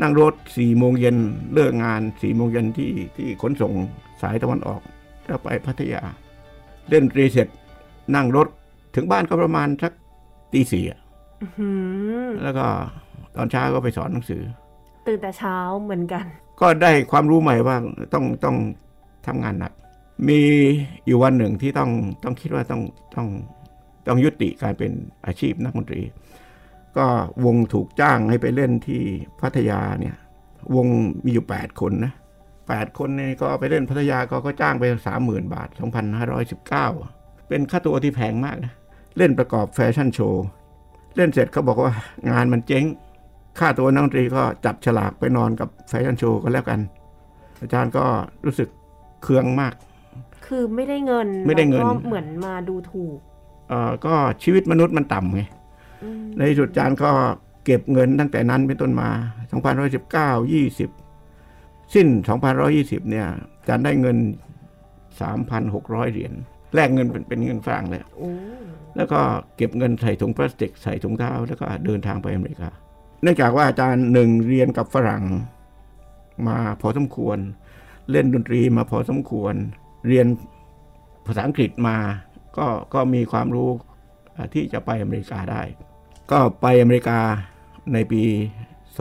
[0.00, 1.16] นั่งรถสี่โมงเย็น
[1.54, 3.72] เลิกงานสี่โมงเย็นที่ที่ขนส่ง
[4.22, 4.80] สายตะวันออก
[5.26, 6.02] แล้วไปพัทยา
[6.90, 7.48] เล่นดนตรีเสร็จ
[8.14, 8.48] นั่งรถ
[8.94, 9.92] ถึงบ้านก็ประมาณสัก
[10.52, 11.00] ตีสี่อะ
[11.42, 11.70] อื้อหื
[12.24, 12.66] อแล้วก็
[13.36, 14.42] ตอนเช้าก็ไปสอนหนังสือ
[15.06, 16.26] ตื่นแต่เช้าเหมือนกัน
[16.60, 17.76] ก็ได้ความรู้ใหม่ว่า
[18.14, 18.56] ต้องต้อง
[19.26, 19.72] ทำงานหนัก
[20.28, 20.40] มี
[21.06, 21.90] อยู่วันหนึ่งที่ต้อง
[22.24, 22.82] ต้องคิดว่าต้อง
[23.16, 23.28] ต้อง
[24.06, 24.92] ต้องยุติการเป็น
[25.26, 26.02] อาชีพนักดนตรี
[26.96, 27.06] ก็
[27.44, 29.02] วงถูกจ้างให้ไปเล่นที่
[29.40, 30.16] พัทยาเนี่ย
[30.76, 30.86] วง
[31.24, 32.12] มีอยู่ 8 คนนะ
[32.56, 35.68] 8คนนี่ก็ไปเล่นพัทยาก็ก็จ้างไปสามหมื่นบาท
[36.38, 38.74] 2,519 เป็นค่าตัวที่แพงมากนะ
[39.18, 40.44] เล่นประกอบแฟชั่นโชว์
[41.16, 41.92] เล่นเสร็จเขาบอกว่า
[42.30, 42.84] งานมันเจ๊ง
[43.60, 46.80] ค่าตัวนักดนตรีก็จับฉลากไปนอนกับแฟชั่นโชว์ก็แล้วกัน
[47.60, 48.04] อาจารย์ก็
[48.44, 48.68] รู้สึก
[49.22, 49.74] เคืองมาก
[50.46, 53.18] คือไม่ได้เงินไม่ได้เงินแล้วก็เหมือนมาดูถูก
[53.68, 55.42] เอ่อก็ชีวิตมนุษย์มันต่ำไง
[56.02, 57.10] อืมในที่สุดอาจารย์ก็
[57.64, 59.08] เก็บเงินตั้งแต่นั้นเป็นต้นมา
[59.72, 60.52] 2,119
[61.12, 62.08] 20 สิ้น
[62.58, 63.26] 2,120 เนี่ย
[63.58, 64.16] อาจารย์ได้เงิน
[65.14, 66.32] 3,600 เหรียญ
[66.74, 68.30] แลกเงินเป็นเป็นเงินฝรั่งเลยโอ้
[68.96, 69.20] แล้วก็
[69.56, 72.70] เก็บเงินใส่ถุงพลาสติกใส่ถุงเท้าแล้วก็เดินทางไปอเมริกา
[73.22, 75.24] เนื่องจากว่าอาจารย์หนึ่งเรียนกับฝรั่ง
[76.46, 77.38] มาพอสมควร
[78.10, 79.54] เล่นดนตรีมาพอสมควร
[80.06, 80.26] เรียน
[81.26, 81.96] ภาษาอังกฤษมา
[82.58, 83.70] ก็ก็มีความรู้
[84.54, 85.62] ที่จะไปอเมริกาได้
[86.30, 87.18] ก็ไปอเมริกา
[87.92, 88.22] ในปี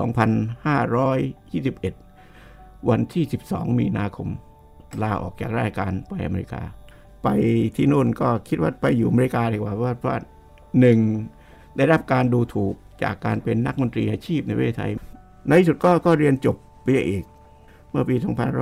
[0.05, 4.29] 2521 วันที่ 12 มีนาคม
[5.01, 6.61] ลาออกจากราชการไปอเมริกา
[7.23, 7.27] ไป
[7.75, 10.19] ที่นู่นก็คิดว่าไปอยู่อเมริกาดีกว่าว่าเพราะว่า
[10.79, 10.97] หนึ่ง
[11.77, 14.91] ได้รับการดูถูก จากการเป็นนักดนตรีอาชีพในประเทศไทย
[15.47, 16.55] ในที่สุดก็ก็เรียนจบ
[16.85, 17.23] ปริญญาเอก
[17.91, 18.15] เมื่อปี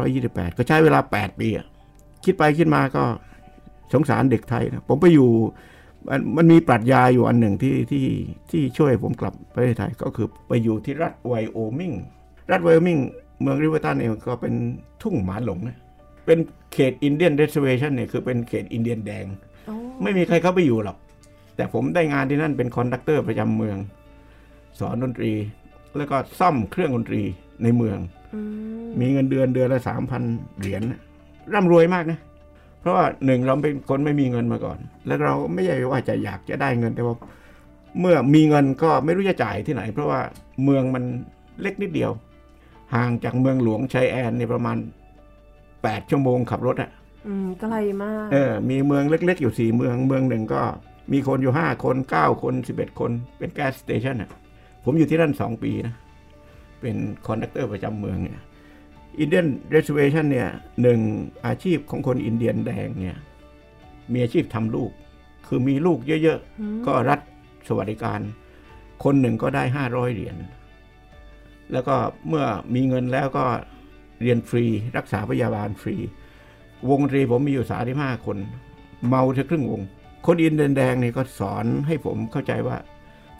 [0.06, 1.66] 2528 ก็ใช้เวลา 8 ปีอะ
[2.24, 3.04] คิดไปคิดมาก็
[3.94, 5.30] สงสารเด็กไทยนะผมไปอยู่
[6.08, 8.06] มันมันมีปรัชญาอยู่อันหนึ่งที่ที่
[8.52, 11.92] ที่ช่วยผมกลับประเทศไทย ก็คือไปอยู่ที่รัฐไวโอมิง
[12.52, 12.98] รัฐไวโอมิง
[13.42, 14.54] เมืองริเวอร์ตันเองก็เป็น
[15.02, 15.78] ทุ่งหมาหลงนะ
[16.26, 16.38] เป็น
[16.74, 19.26] เขต Indian reservation เนี่ยคือเป็นเขตอินเดียนแดง
[19.68, 20.98] โอ้ไม่มีใครเข้าไปอยู่หรอก
[21.56, 23.78] แต่ผมได้งานที่นั่นเป็น conductor ประจำเมือง
[24.80, 25.32] สอนดนตรี
[25.98, 27.22] แล้วก็ซ่อมเครื่องดนตรี
[27.64, 27.98] ในเมือง
[28.34, 28.40] อื
[28.86, 30.24] มมีเงินเดือนเดือนละสามพัน
[30.60, 31.02] เหรียญน่ะ
[31.54, 32.20] ร่ำรวยมากนะ
[32.80, 37.16] เพราะว่าหนึ่งเราเป็นคนไม่มีเงินมาก่อน แล้วเราไม่ใช่ว่าจะอยากจะได้เงินแต่ว่า
[38.00, 40.22] เมื่อมีเงินก็ไม่รู้จะจ่ายที่ไหน เพราะว่า
[40.64, 41.04] เมืองมัน
[41.62, 42.12] เล็กนิดเดียว
[42.96, 44.78] ห่างจากเมืองหลวงไชแอนน์เนี่ยประมาณ
[45.84, 46.92] แปดชั่วโมงขับรถอะ
[47.28, 50.62] อืมไกลมากเออมีเมืองเล็ก ๆ อยู่สี่เมืองเมืองหนึ่งก็
[51.12, 54.30] มีคนอยู่ห้าคนเก้าคนสิบเอ็ดคนเป็น gas station อะ
[54.86, 55.96] ผมอยู่ที่นั่นสองปีนะ
[56.82, 58.40] เป็น conductor ประจำเมืองเนี่ย
[59.20, 60.50] Indian reservation เนี่ย
[60.82, 61.00] หนึ่ง
[61.46, 63.18] อาชีพของคนอินเดียนแดงเนี่ย
[64.14, 64.92] มีอาชีพทำลูก
[65.48, 67.20] คือมีลูกเยอะอืมๆก็รัฐ
[67.68, 68.20] สวัสดิการ
[69.04, 70.38] คนหนึ่งก็ได้ห้าร้อยเหรียญ
[71.72, 71.96] แล้วก็
[72.28, 73.46] เมื่อมีเงินแล้วก็
[74.22, 74.66] เรียนฟรี
[74.98, 75.96] รักษาพยาบาลฟรี
[76.90, 78.38] วงดนตรีผมมีอยู่สาที่ห้าคน
[79.08, 79.82] เมาจะครึ่งวง
[80.26, 82.78] คนอินเดียนแดงนี่ก็สอนให้ผมเข้าใจว่า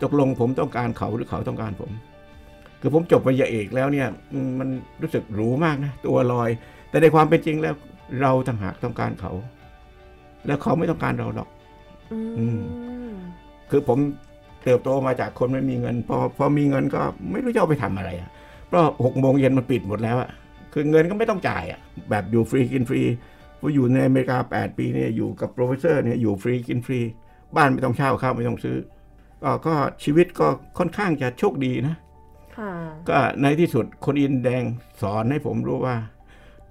[0.02, 1.90] ตกลงผมต้องการเขาหรือเขาต้องการผม
[2.80, 4.68] คือผมจบปริญญาเอกแล้วเนี่ยอืมมัน
[5.02, 6.50] รู้สึกหรูมากนะตัวลอย
[6.90, 7.74] แต่ในความเป็นจริงแล้ว
[8.20, 9.32] เราต่างหากต้องการเขา
[10.46, 11.48] แล้วเขาไม่ต้องการเราหรอก
[12.12, 12.46] อือื
[13.08, 13.12] ม
[13.70, 13.98] คือผม
[14.64, 18.30] เติบโตมาจากคนไม่มีเงิน พอพอมีเงินก็ไม่รู้จะเอาไปทำอะไรอะ
[18.66, 20.30] เพราะหกโมงเย็นมันปิดหมดแล้วอะ
[20.72, 21.80] คือเงินก็ไม่ต้องจ่ายอะ
[22.10, 23.02] แบบอยู่ฟรีกินฟรี
[23.60, 27.00] พออยู่ในอเมริกา 8 ปีเนี่ยอยู่กับ professor เนี่ยอยู่ฟรีกินฟรี
[27.56, 28.76] บ้านไม่ต้องเช่าข้าวไม่ต้องซื้อ
[29.42, 31.96] ก็ก็ชีวิตก็ค่อนข้างจะโชคดีนะ
[32.56, 32.70] ค่ะ
[33.08, 34.62] ก็ในที่สุดคนอินแดง
[35.02, 35.96] สอนให้ผมรู้ว่า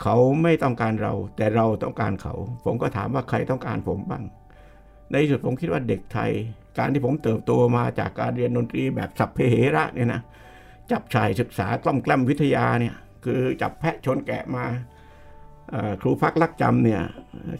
[0.01, 2.33] เขาไม่ต้องการเรา แต่เราต้องการเขา
[2.65, 4.23] ผมก็ถามว่าใครต้องการผมบ้าง
[5.09, 6.31] ในที่สุดผมคิดว่าเด็กไทย
[6.77, 10.21] การที่ผมเติบโตมาจากการเรียนดนตรีแบบสัพเพเหระเนี่ยนะ
[10.91, 14.65] จับชายศึกษากล้อมแกล้มวิทยาเนี่ยคือจับแพะชนแกะมา
[15.69, 17.01] เอ่อครูพักรักจำเนี่ย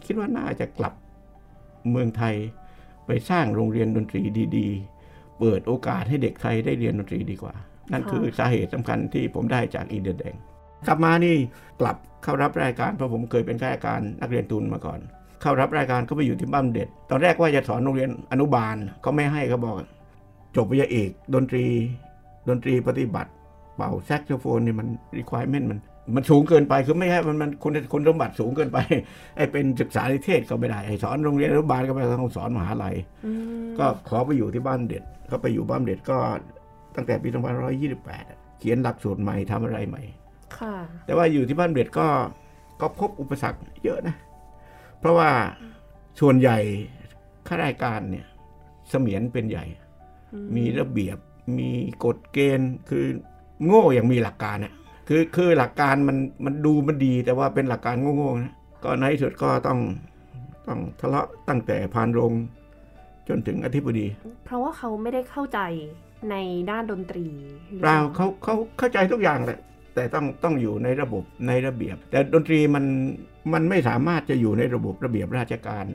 [0.05, 0.93] คิดว่าน่าจะกลับ
[1.91, 2.35] เมืองไทย
[3.05, 4.21] ไปสร้างโรงเรียนดนตรี
[4.57, 4.94] ดี ๆ
[5.39, 7.53] เปิดโอกาสให้เด็กไทยได้เรียนดนตรีดีกว่า
[7.91, 10.35] นั่นคือสาเหตุสำคัญที่ผมได้จากอินเดียแดง
[10.87, 11.35] กลับมานี่
[11.79, 14.99] กลับเข้ารับรายการเพราะผมเคยเป็นข้าราชการนักเรียนทุนมาก่อน
[15.41, 19.75] เข้ารับรายการก็ไปอยู่ที่บ้านเด็ด ตอนแรกว่าจะสอนโรงเรียนอนุบาลเขาไม่ให้เขาบอก
[20.55, 21.65] จบปริญญาเอกดนตรี
[22.49, 23.31] ดนตรีปฏิบัติ
[23.75, 25.79] เป่าแซกโซโฟนนี่มัน requirement มันมัน
[26.29, 28.77] สูงเกินไปคือไม่ใช่มันมันคุณคุณสมบัติสูงเกินไป
[29.37, 33.31] ไอ้เป็นศึกษานิเทศก็ไม่ได้ไอ้สอนโรงเรียนอนุบาลก็ไม่ได้ต้องสอนมหาลัยอื
[33.63, 36.17] มก็ขอไปอยู่ที่บ้านเด็ดก็ไปอยู่บ้านเด็ดก็
[36.95, 37.29] ตั้งแต่ปี
[37.79, 40.03] 2528อะเขียนหลักสูตรใหม่ทำอะไรใหม่
[40.57, 42.07] ค่ะแต่ว่าอยู่ที่บ้านเด็ดก็
[42.81, 44.15] ก็พบอุปสรรคเยอะนะ
[44.99, 45.29] เพราะว่า
[46.19, 46.57] ส่วนใหญ่
[47.47, 48.25] ข้าราชการเนี่ย
[48.89, 49.65] เสมียนเป็นใหญ่
[50.55, 51.17] มีระเบียบ
[51.57, 51.69] มี
[52.05, 53.05] กฎเกณฑ์คือ
[53.65, 54.73] โง่อย่างมีหลักการเนี่ย
[55.07, 59.79] คือคือหลักการมันมันดูมันดีแต่ว่าเป็นหลักการโง่ๆนะก็ในที่สุดก็ต้อง
[60.67, 62.33] ต้องทะเลาะตั้งแต่พานโรง
[63.27, 64.07] จนถึงอธิบดี
[64.45, 65.59] เพราะว่าเขาไม่ได้เข้าใจ
[66.31, 66.35] ใน
[66.71, 67.25] ด้านดนตรี
[67.67, 69.59] หรือเปล่าเขาเขาเข้าใจทุกอย่างแหละ
[69.95, 72.85] แต่ต้องต้องอยู่ในระบบในระเบียบ แต่ดนตรีมัน
[73.53, 75.85] มันไม่สามารถจะอยู่ในระบบระเบียบราชการ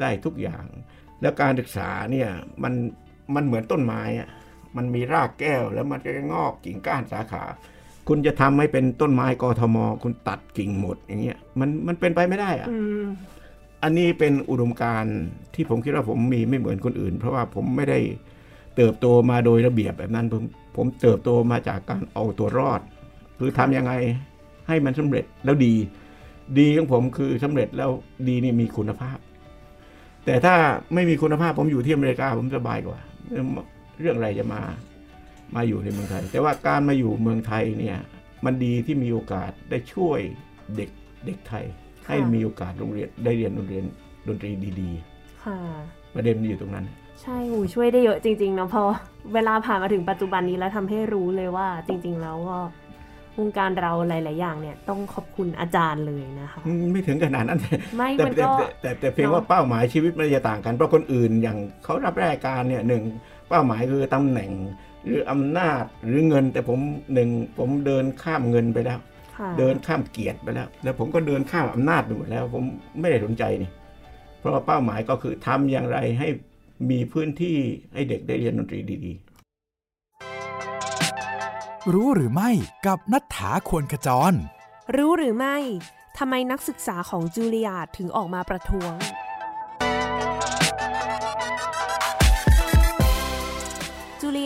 [0.00, 0.64] ได้ทุกอย่าง
[1.20, 2.28] แล้วการศึกษาเนี่ย
[2.62, 2.74] มัน
[3.34, 4.28] มันเหมือนต้นไม้อะ
[4.76, 7.44] มันมีรากแก้วแล้วมันจะงอกกิ่งก้านสาขา
[8.08, 13.04] คุณจะทำให้เป็นต้นไม้กทม คุณตัดกิ่งหมดอย่างเงี้ยมันมันเป็นไปไม่ได้อะอืม
[13.82, 15.18] อันนี้เป็นอุดมการณ์
[15.54, 17.98] ที่ผมคิดว่าผมมีไม่เหมือนคนอื่น เพราะว่าผมไม่ได้
[18.76, 20.42] เติบโตมาโดยระเบียบแบบนั้นผม
[20.76, 22.80] ผมเติบโตมาจากการเอาตัวรอด
[23.38, 23.92] คือทำยังไง
[24.68, 25.74] ให้มันสำเร็จแล้วดี
[26.58, 27.90] ดีของผมคือสำเร็จแล้ว
[28.28, 29.18] ดีนี่มีคุณภาพ
[30.24, 30.54] แต่ถ้า
[30.94, 32.98] ไม่มีคุณภาพผมอยู่ที่อเมริกาผมสบายกว่า
[33.30, 33.46] เรื่อง
[34.00, 34.60] เรื่องอะไรจะมา
[35.54, 37.98] มาอยู่ในเมืองไทย แต่ว่าการมาอยู่เมืองไทยเนี่ย
[38.44, 40.20] มันดีที่มีโอกาสได้ช่วย
[40.76, 40.90] เด็ก
[41.26, 41.64] เด็กไทย
[42.06, 43.84] ให้มีโอกาสโรงเรียนได้เรียนโรงเรียน
[44.26, 44.90] ดนตรีดี
[45.44, 46.86] ค่ะๆประเด็นมันอยู่ตรงนั้น
[47.22, 48.82] ใช่หูช่วยได้เยอะจริงๆนะพอ
[49.34, 52.58] เวลาผ่านมาถึงปัจจุบันนี้แล้วทำให้รู้เลยว่าจริง ๆ แล้วก็
[53.38, 56.60] วงการเราหลาย ๆ อย่างเนี่ยต้องขอบคุณอาจารย์เลยนะคะ
[56.92, 57.60] ไม่ถึงขนาดนั้น
[57.96, 63.02] ไม่แต่มันแต่ก็แต่แต่แต่เพียงเนอะว่าเป้าหมายชีวิตมันจะต่างกันเพราะคนอื่นอย่างเขารับราชการเนี่ยหนึ่ง
[63.48, 64.50] เป้าหมายคือตำแหน่ง
[65.06, 66.78] หรืออำนาจหรือเงิน แต่ผม
[67.14, 68.98] หนึ่งผมเดินข้ามเงินไปแล้ว
[69.36, 72.64] ค่ะเดินข้ามเกียรติไปแล้ว แล้วผมก็เดินข้ามอำนาจไปหมดแล้ว ผม
[73.00, 73.70] ไม่ได้สนใจนี่
[74.38, 76.28] เพราะว่าเป้าหมายก็คือทำอย่างไรให้
[76.90, 77.56] มีพื้นที่
[77.94, 79.26] ให้เด็กได้เรียนดนตรีดีๆ
[81.92, 82.50] รู้หรือไม่
[82.86, 84.32] กับนัฐถาควรขจร
[84.96, 85.56] รู้หรือไม่
[86.18, 88.94] ทำไมนักศึกษาของจูเลียร์ถึงออกมาประท้วง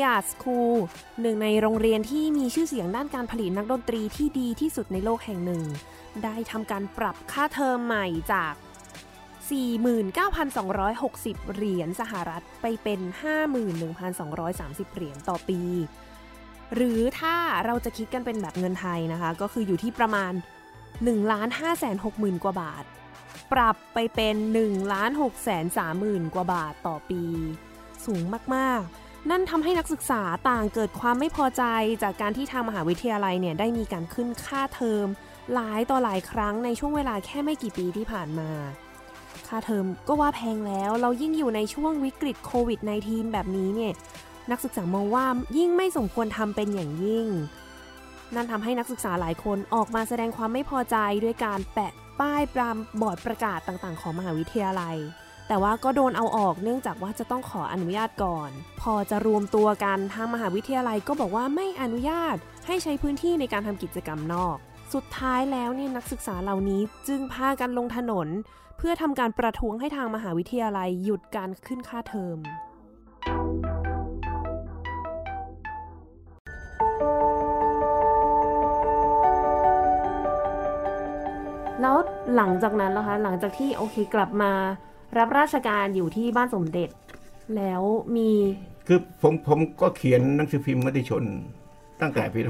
[0.01, 0.75] ียร์สคูล
[1.21, 5.63] หนึ่งในโรงเรียนที่มีชื่อเสียงด้านการผลิตนักดนตรีที่ดีที่สุดในโลกแห่งหนึ่ง
[6.25, 8.55] ได้ทำการปรับค่าเทอมใหม่จาก
[9.81, 13.01] 49,260 เหรียญสหรัฐไปเป็น
[14.19, 15.61] 51,230 เหรียญต่อปี
[16.75, 20.33] หรือถ้าเราจะคิดกันเป็นแบบเงินไทยนะคะ ก็คืออยู่ที่ประมาณ
[21.01, 22.85] 1 5 6 0 0 0 0 กว่าบาท
[23.53, 25.69] ปรับไปเป็น 1 6 3 0 0
[26.03, 27.23] 0 0 กว่าบาทต่อปี
[28.07, 28.23] สูง
[28.55, 31.63] มาก ๆ นั่นทำให้นักศึกษาต่างเกิดความไม่พอใจ
[32.03, 35.07] จากการที่ทางมหาวิทยาลัยเนี่ยได้มีการขึ้นค่าเทอม
[35.55, 38.51] หลายต่อหลายครั้งในช่วงเวลาแค่ไม่กี่ปีที่ผ่านมา
[39.49, 43.93] ค่าเทอมก็ว่าแพงแล้วเรายิ่งอยู่ในช่วงวิกฤตโควิด -19 แบบนี้เนี่ย
[44.51, 45.27] นักศึกษามองว่า
[45.59, 47.27] ยิ่งไม่สมควรทำเป็นอย่างยิ่ง
[48.35, 54.97] นั่นทำให้นักศึกษาหลายคนออกมาแสดงความไม่พอใจด้วยการแปะป้ายปรามบอร์ดประกาศต่างๆ ของมหาวิทยาลัย
[55.53, 62.37] แต่ว่าก็โดนเอาออกเนื่องจากว่าจะต้องขออนุญาตก่อน พอจะรวมตัวกันทางมหาวิทยาลัยก็บอกว่าไม่อนุญาต
[62.67, 64.57] ให้ใช้พื้นที่ในการทำกิจกรรมนอก
[64.95, 68.29] สุดท้ายแล้วเนี่ยนักศึกษาเหล่านี้จึงพากันลงถนน
[68.79, 72.39] เพื่อทำการประท้วงให้ทางมหาวิทยาลัยหยุดการขึ้นค่าเทอม
[81.81, 81.97] แล้ว
[82.37, 84.53] หลังจากนั้นล่ะคะหลังจากที่โอเคกลับมา
[85.19, 86.89] รับราชการอยู่ที่บ้านสมเด็จ
[87.57, 87.83] แล้ว
[88.17, 88.31] มี
[88.87, 91.25] คือผมผมก็เขียนหนังสือพิมพ์มติชน
[92.01, 92.41] ตั้งแต่ปี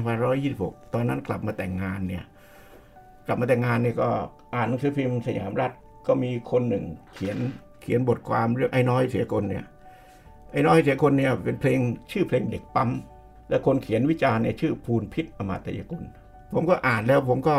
[0.41, 2.23] 2526 ตอนนั้นกลับมาแต่งงานเนี่ย
[3.27, 4.09] กลับมาแต่งงานเนี่ยก็
[4.55, 5.71] อ่านหนังสือพิมพ์สยามรัฐ
[6.07, 7.37] ก็มีคนหนึ่ง เขียน
[7.81, 9.65] เขียนบทความเรื่องไอ้น้อยเสียคนเนี่ย
[10.51, 11.79] ไอ้น้อยเสียคนเนี่ยเป็นเพลง
[12.11, 12.89] ชื่อเพลงเด็กปั๊ม
[13.49, 16.03] และคนเขียนวิจารณ์เนี่ยชื่อภูนพิษอมาตยกุล
[16.53, 17.55] ผมก็อ่านแล้วผมก็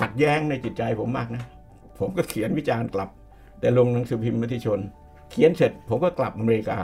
[0.00, 1.44] ขัดแย้งในจิตใจผมมากนะ
[1.98, 3.10] ผมก็เขียนวิจารณ์กลับ
[3.62, 4.80] แต่ลงหนังสือพิมพ์มติชน
[5.30, 6.78] เขียนเสร็จผมก็กลับอเมริกา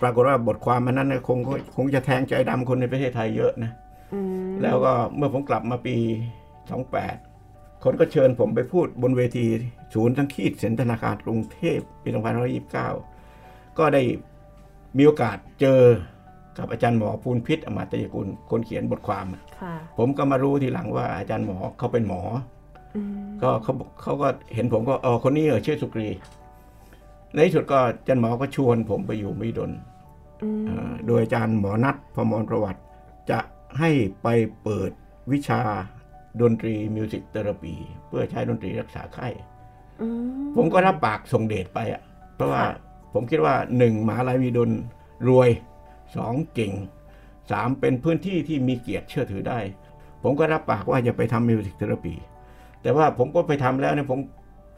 [0.00, 1.38] ปรากฏว่าบทความมันนั้นเนี่ยคง
[1.76, 3.72] คงจะแทงใจดำคนในประเทศไทยเยอะนะ
[4.14, 5.96] อืมแล้วก็เมื่อผมกลับมาปี
[7.08, 9.46] 28 คนก็เชิญผมไปพูดบนเวที
[9.94, 12.08] ศูนย์ทั้งขีดเซ็นธนาคารกรุงเทพปี
[12.72, 14.02] 2529 ก็ได้
[14.96, 15.82] มีโอกาสเจอ
[16.58, 19.26] กับอาจารย์หมอพูนพิศ อมาตยกุลคนเขียนบทความ
[19.60, 22.59] ค่ะผมก็มารู้ทีหลังว่าอาจารย์หมอเขาเป็นหมออืม
[23.42, 26.08] ก็เขาบอกเขาก็เห็นผมก็เออคนนี้เหรอชื่อสุกรี
[27.34, 29.70] ในที่สุดก็อาจารย์หมอก็ชวนผมไปอยู่มหิดล
[30.42, 32.80] อืมเอ่อโดยอาจารย์หมอณัฐ ภมรประวัติ
[33.30, 33.38] จะ
[33.78, 33.90] ให้
[34.22, 34.28] ไป
[34.62, 34.90] เปิด
[35.32, 35.60] วิชา
[36.40, 37.74] ดนตรี music therapy
[38.08, 39.28] เพื่อใช้ดนตรีรักษาไข้
[40.00, 40.06] อื
[40.46, 42.02] มผมก็รับปากส่งเดชไปอะ
[42.34, 42.74] เพราะว่าค่ะ
[43.14, 44.70] ผมคิดว่าหนึ่งมหาลัยมีดน
[45.28, 45.50] รวย
[46.16, 46.72] สองเก่ง
[47.50, 49.58] สามเป็นพื้นที่ที่มีเกียรติเชื่อถือได้
[50.22, 52.14] ผมก็รับปากว่าจะไปทำ music therapy
[52.82, 54.20] แต่ว่าผมก็ไปทำแล้วเนี่ยผม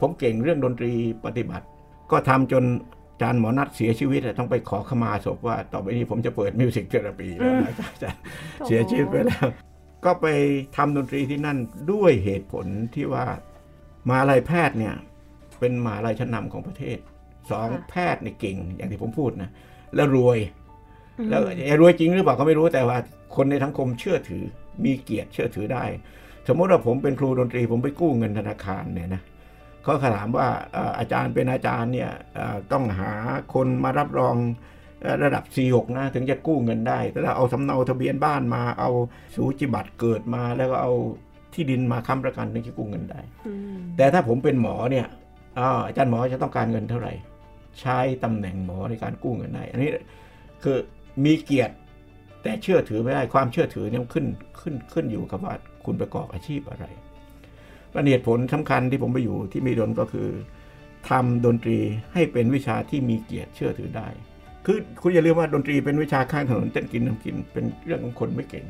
[0.01, 0.91] ผมเก่งเรื่องดนตรี
[1.25, 1.65] ปฏิบัติ
[2.11, 2.63] ก็ทำจน
[3.11, 8.21] อาจารย์หมอณัฐเสียชีวิตอะต้องไปขอขมาศพว่า ต่อไปนี้ผมจะเปิด music therapy แล้วนะอาจารย์
[8.67, 9.47] เสียชีวิตไปแล้ว
[10.05, 10.27] ก็ไป
[10.77, 11.57] ทำดนตรีที่นั่น
[11.91, 13.25] ด้วยเหตุผลที่ว่า
[14.07, 14.95] มหาลัยแพทย์เนี่ย
[15.59, 16.97] เป็นมหาลัยชั้นนำของประเทศ
[17.51, 19.49] สองแพทย์เนี่ยเก่งอย่างที่ผมพูดนะ
[19.95, 20.37] แล้วรวย
[21.29, 22.97] แล้วจะรวยจริงหรือเปล่าก็ไม่รู้แต่ว่า
[23.35, 24.43] คนในสังคมเชื่อถือ
[24.85, 25.83] มีเกียรติเชื่อถือได้
[26.47, 29.21] สมมติว่าผมเป็นครูดนตรีผมไปกู้เงินธนาคารเนี่ยนะ
[29.83, 33.11] เขาถามว่าเอ่ออาจารย์เป็นอาจารย์เนี่ยเอ่อต้องหา
[33.53, 34.35] คนมารับรอง
[35.01, 38.89] เอ่อระดับ C6 นะถึงจะกู้เงินได้แต่ถ้าเอาสำเนาทะเบียนบ้านมาเอา
[39.35, 40.91] สูจิบัตรเกิดมา แล้วก็เอา
[41.53, 45.05] ที่ดินมาค้ำประกันถึงจะกู้เงินได้อืมแต่ถ้าผมเป็นหมอเนี่ย
[45.57, 47.13] อาอาจารย์หมอจะต้องการเงินเท่าไหร่
[47.81, 49.89] ใช้ตำแหน่งหมอในการกู้เงินได้ อันนี้
[50.63, 50.77] คือ
[51.25, 51.75] มีเกียรติ
[52.43, 54.25] แต่เชื่อถือไม่ได้ความเชื่อถือเนี่ยมันขึ้น
[54.61, 55.53] ขึ้นขึ้นอยู่กับว่า
[55.85, 56.85] คุณประกอบอาชีพอะไร
[57.93, 60.29] ประเหตุผลสำคัญที่ผมไปอยู่ที่มีดนก็คือ
[61.09, 61.77] ทำดนตรี
[62.13, 64.07] ให้เป็นวิชาที่มีเกียรติเชื่อถือได้
[64.65, 68.65] คือคุณอย่าลืมว่าดนตรีเป็นวิชาข้างถนนเต้นกินน้ำกินเป็นเรื่องของคนไม่เก่ง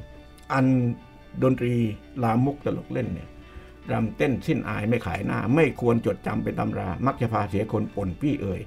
[0.53, 0.65] อัน
[1.43, 1.73] ดนตรี
[2.23, 3.29] ลามกตลกเล่นเนี่ย
[3.91, 8.61] รำเต้นสิ้นอายไม่ขายหน้า ไม่ควรจดจำเป็นตำรา มักจะพาเสียคนปนพี่เอ่ย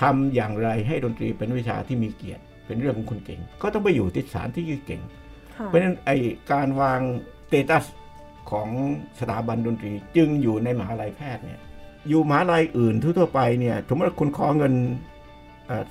[0.00, 5.02] ทำอย่างไรให้ดนตรีเป็นวิชาที่มีเกียรติ เป็นเรื่องของคนเก่ง ก็ต้องไปอยู่ที่สถานที่เก่ง
[5.56, 6.10] ค่ะเพราะฉะนั้นไอ
[6.52, 7.00] การวาง
[7.35, 7.84] ส เตตัส
[8.50, 8.68] ของ
[9.20, 11.60] สถาบันดนตรีจึงอยู่ในมหาลัยแพทย์เนี่ย
[12.08, 14.74] อยู่มหาลัยอื่นทั่วไปเนี่ยสมมติคุณขอเงิน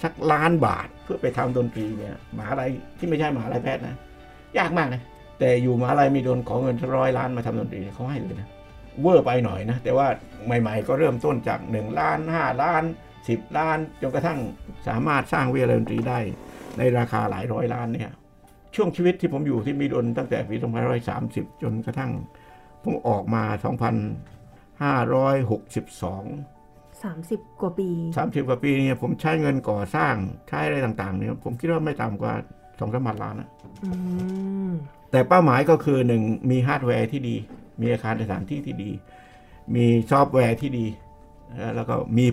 [0.04, 3.96] สักล้านบาทเพื่อไปทำดนตรีเนี่ยมหาลัยที่ไม่ใช่มหาลัยแพทย์นะ
[4.58, 5.02] ยากมากนะ
[5.40, 8.50] แต่อยู่มหาลัยมีโดนขอเงินร้อยล้านมาทำดนตรีเขาให้เลยนะ
[9.02, 10.08] เวอร์ไปหน่อยนะแต่ว่า
[10.46, 12.84] ใหม่ ๆ ก็เริ่มต้นจาก 1 ล้าน 5 ล้าน
[13.20, 14.40] 10 ล้านจนกระทั่ง
[14.88, 16.20] สามารถสร้างเวิทยาลัยดนตรีได้
[16.78, 18.12] ในราคาหลายร้อยล้านเนี่ย
[18.76, 20.56] ช่วงชีวิตที่ผมอยู่ที่มีดนตั้งแต่ปี
[21.10, 22.12] 2530 จนกระทั่ง
[22.84, 23.56] ผมออกมา 2562
[27.04, 30.14] สามสิบกว่าปี 30 กว่าปีเนี่ยผมใช้เงินก่อสร้าง
[30.48, 33.50] ใช้อะไรต่างๆเนี่ยผมคิดว่าไม่ต่ำกว่าสองสามพันล้านนะ
[33.84, 33.92] อื
[34.70, 34.72] ม
[35.12, 37.36] แต่เป้าหมายก็คือหนึ่งมีฮาร์ดแวร์ที่ดี
[37.82, 38.92] มีอาคารสถานที่ที่ดี
[39.76, 40.86] มีซอฟต์แวร์ที่ดี
[41.52, 42.26] เอ่อแล้วก็มี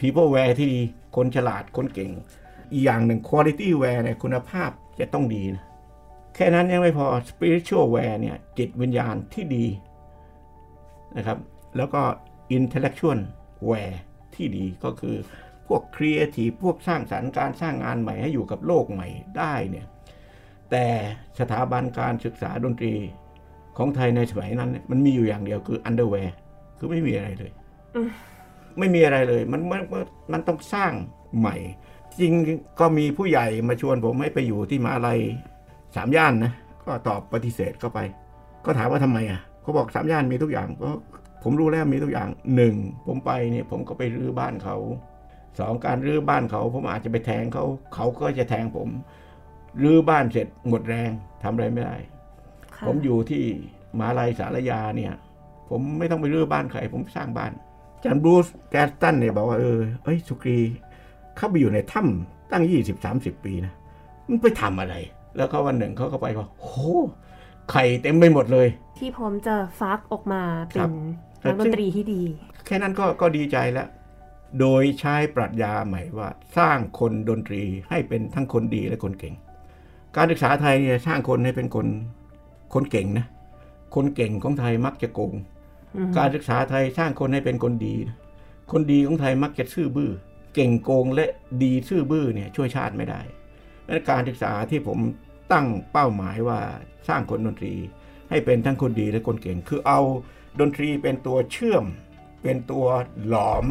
[0.00, 0.80] people ware ที่ดี
[1.16, 2.12] คนฉลาดคนเก่ง
[2.72, 9.66] อีกอย่างหนึ่ง quality ware เนี่ยคุณภาพจะต้องดีนะแค่นั้นยังไม่พอ spiritual ware เนี่ยจิตวิญญาณที่ดี
[11.16, 11.38] นะครับ
[11.76, 12.02] แล้วก็
[12.56, 13.20] intellectual
[13.68, 13.96] ware
[14.34, 15.16] ที่ดีก็คือ
[15.66, 19.86] พวก creative พวกสร้างสรรค์การสร้างงานใหม่ให้อยู่กับโลกใหม่ได้เนี่ย
[20.70, 20.84] แต่
[21.38, 22.94] สถาบันการศึกษาดนตรี
[23.76, 26.30] ของไทยในสมัยนั้นเนี่ยมันมีอยู่อย่างเดียวคือ underwear
[26.78, 27.52] คือไม่มีอะไรเลย
[28.78, 30.92] ไม่มีอะไรเลย มันมันมันมันต้องสร้าง
[31.38, 31.56] ใหม่
[32.20, 32.32] จริง
[32.80, 35.20] ก็มีผู้ใหญ่มาชวนผมให้ไปอยู่ที่มหาลัย
[35.96, 36.52] สามย่านนะ
[36.84, 37.98] ก็ตอบปฏิเสธเข้าไป
[38.64, 40.90] ก็ถามว่าทำไมอะเขาบอกสามย่านมีทุกอย่างก็
[41.42, 42.74] ผมรู้แล้วมีทุกอย่างหนึ่ง
[43.06, 44.76] ผมไปเนี่ยผมก็ไปรื้อบ้านเขา
[45.58, 48.88] สองการรื้อบ้านเขา ผมอาจจะไปแทงเขาเขาก็จะแทงผม
[49.82, 51.10] รื้อบ้านเสร็จหมดแรง
[51.42, 51.96] ทำอะไรไม่ได้
[52.76, 53.44] ค่ะผมอยู่ที่
[53.98, 55.12] มหาลัยสารยาเนี่ย
[55.70, 57.52] ผมไม่ต้องไปรื้อบ้านใคร ผมสร้างบ้าน
[57.96, 60.58] อาจารย์บรูซแกสตันเนี่ยบอกว่าเออเอ้ยสุกรี
[61.36, 63.72] เข้าไปอยู่ในถ้ำตั้งยี่สิบสามสิบปีนะ
[64.28, 64.94] มันไปทำอะไร
[65.36, 66.74] แล้วเขาวันหนึ่งเขาก็ไปว่าโอ้
[67.70, 70.90] ไข่เต็มไปหมดเลย ที่พร้อมจะฟักออกมาเป็ครันบ
[71.44, 72.22] นักดนตรีที่ดี
[72.66, 73.88] แค่นั้นก็ก็ดีใจแล้ว
[74.60, 79.34] โดยใช้ปรัชญาใหม่ว่าสร้างคนดนตรีให้เป็นทั้งคนดีและคนเก่ง
[80.16, 81.86] การศึกษาไทยเนี่ยสร้างคนให้เป็นคน
[82.74, 83.26] คนเก่งนะ
[83.94, 85.32] คนเก่งของไทยมักจะโกง
[85.96, 88.16] อืมการศึกษาไทยสร้างคนให้เป็นคนดีนะ
[88.72, 90.10] คนดีของไทยมักจะซื่อบื้อ
[90.54, 91.26] เก่งโกงและ
[91.62, 93.39] ดีซื่อบื้อเนี่ยช่วยชาติไม่ได้ดังนั้น
[94.10, 94.98] การศึกษาที่ผม
[95.52, 96.60] ตั้งเป้าหมายว่า
[97.08, 97.74] สร้างคนดนตรี
[98.30, 100.00] ให้เป็นทั้งคนดีและคนเก่ง คือเอา
[100.60, 101.84] ดนตรีเป็นตัวเชื่อม
[102.42, 102.86] เป็นตัว
[103.28, 103.66] หลอม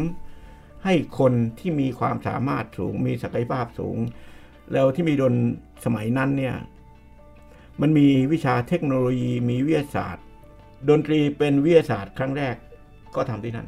[0.86, 3.98] ให้คนที่มีความสามารถสูง มีศักยภาพสูง
[4.74, 5.34] แล้วที่มีดน
[5.86, 6.56] สมัยนั้นเนี่ย
[7.82, 10.26] มันมีวิชาเทคโนโลยีมีวิทยาศาสตร์
[10.90, 12.56] ดนตรีเป็นวิทยาศาสตร์ครั้งแรก
[13.16, 13.68] ก็ทำที่นั่น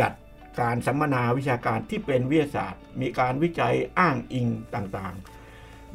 [0.00, 0.12] จัด
[0.60, 5.31] การสัมมนาวิชาการที่เป็นวิทยาศาสตร์ มีการวิจัยอ้างอิงต่างๆ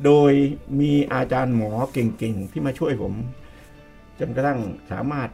[0.05, 0.31] โดย
[0.79, 3.13] มีอาจารย์หมอเก่งๆ ที่มาช่วยผม
[4.19, 4.59] จนกระทั่ง
[4.91, 5.29] สามารถ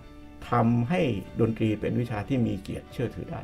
[0.52, 1.02] ทำให้
[1.40, 3.42] ดนตรีเป็นวิชาที่มีเกียรติเชื่อถือได้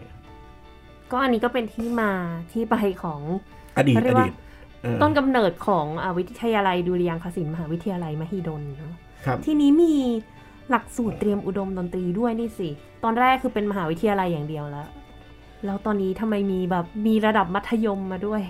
[1.11, 2.11] ก็อันนี้ก็เป็นที่มา
[2.51, 3.21] ที่ไปของ
[3.77, 4.33] อดีตเขาเรีอยกว่าดีต
[4.83, 8.93] เออต้นกำเนิดของอ่าวิทยาลัยดุริยางคศิลป์มหาวิทยาลัยมหิดลเนาะ
[9.25, 9.95] ครับทีนี้มี
[10.69, 12.69] หลักสูตรเตรียมอุดมดนตรีด้วยนี่สิ
[13.03, 14.87] ตอนแรกคือเป็นมหาวิทยาลัยอย่างเดียวแล้ว
[15.65, 18.41] แล้วตอนนี้ทำไมมีแบบมีระดับมัธยมมาด้วย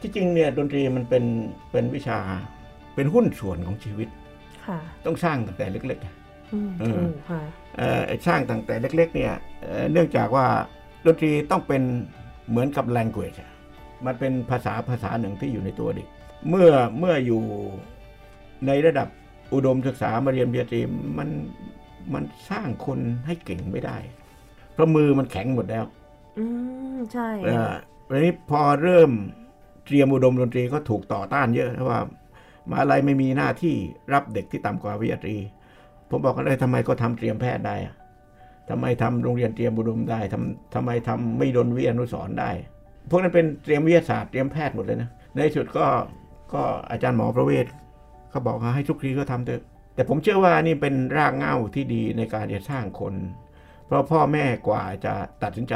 [0.00, 1.24] ที่จริงเนี่ยดนตรีมันเป็น
[1.72, 2.18] เป็นวิชา
[2.94, 4.08] เป็นหุ้นส่วนของชีวิต
[4.66, 7.42] ค่ะต้องสร้างตั้งแต่เล็กๆอืมเออถูกค่ะ
[7.76, 9.32] เอ่อสร้างตั้งแต่เล็ก ๆ เนี่ย
[9.62, 10.46] เอ่อเนื่องจากว่า
[11.04, 11.82] ดนตรีต้องเป็น
[12.48, 13.52] เหมือนกับ language อะ
[14.06, 16.08] มันเป็นภาษาภาษาหนึ่งที่อยู่ในตัวเด็ก
[16.48, 17.42] เมื่อเมื่ออยู่
[18.66, 19.08] ในระดับ
[19.54, 20.80] อุดมศึกษามาเรียนปริญญาตรี
[21.18, 21.28] มัน
[22.14, 23.98] มันสร้างคนให้เก่งไม่ได้
[24.72, 25.84] เพราะมือมันแข็งหมดแล้ว
[26.38, 26.44] อื
[26.94, 27.72] มใช่เอ่อ
[28.08, 29.10] วันนี้พอเริ่ม
[29.86, 32.00] เตรียมอุดมดนตรีก็ถูกต่อต้านเยอะเพราะว่า
[32.70, 33.74] มหาลัยไม่มีหน้าที่
[34.12, 35.36] รับเด็กที่ต่ำกว่าวิทยาตรี
[36.10, 37.76] ผมบอกกันเลยทำไมก็ทำเตรียมแพทย์ได้
[38.70, 42.50] ทำไมทำโรงเรียนเตรียมอุดมได้ทำทำไมทำไม่ดนวิทยานุสรได้
[43.10, 45.86] พวกนั้นเป็นเตรียมวิทยาศาสตร์เตรียมแพทย์หมดเลยนะ ในสุดก็
[46.52, 47.66] ก็อาจารย์หมอประเวศ
[48.30, 49.62] เขาบอกให้ทุกทีก็ทำเถอะ
[49.94, 53.14] แต่ผมเชื่อว่านี่เป็นรากเหง้าที่ดีในการจะสร้างคน
[53.86, 55.74] เพราะพ่อแม่กว่าจะตัดสินใจ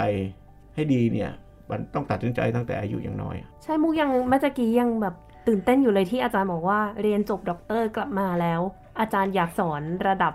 [0.74, 1.30] ให้ดีเนี่ย
[1.70, 5.14] มันต้องตัดสินใจตั้งแต่อายุยังน้อย ใช่มุกยังเมื่อตะกี้ยังแบบ
[5.48, 8.60] ตื่นเต้นอยู่เลยที่อาจารย์บอกว่าเรียนจบด็อกเตอร์กลับมาแล้ว
[9.00, 10.34] อาจารย์อยากสอนระดับ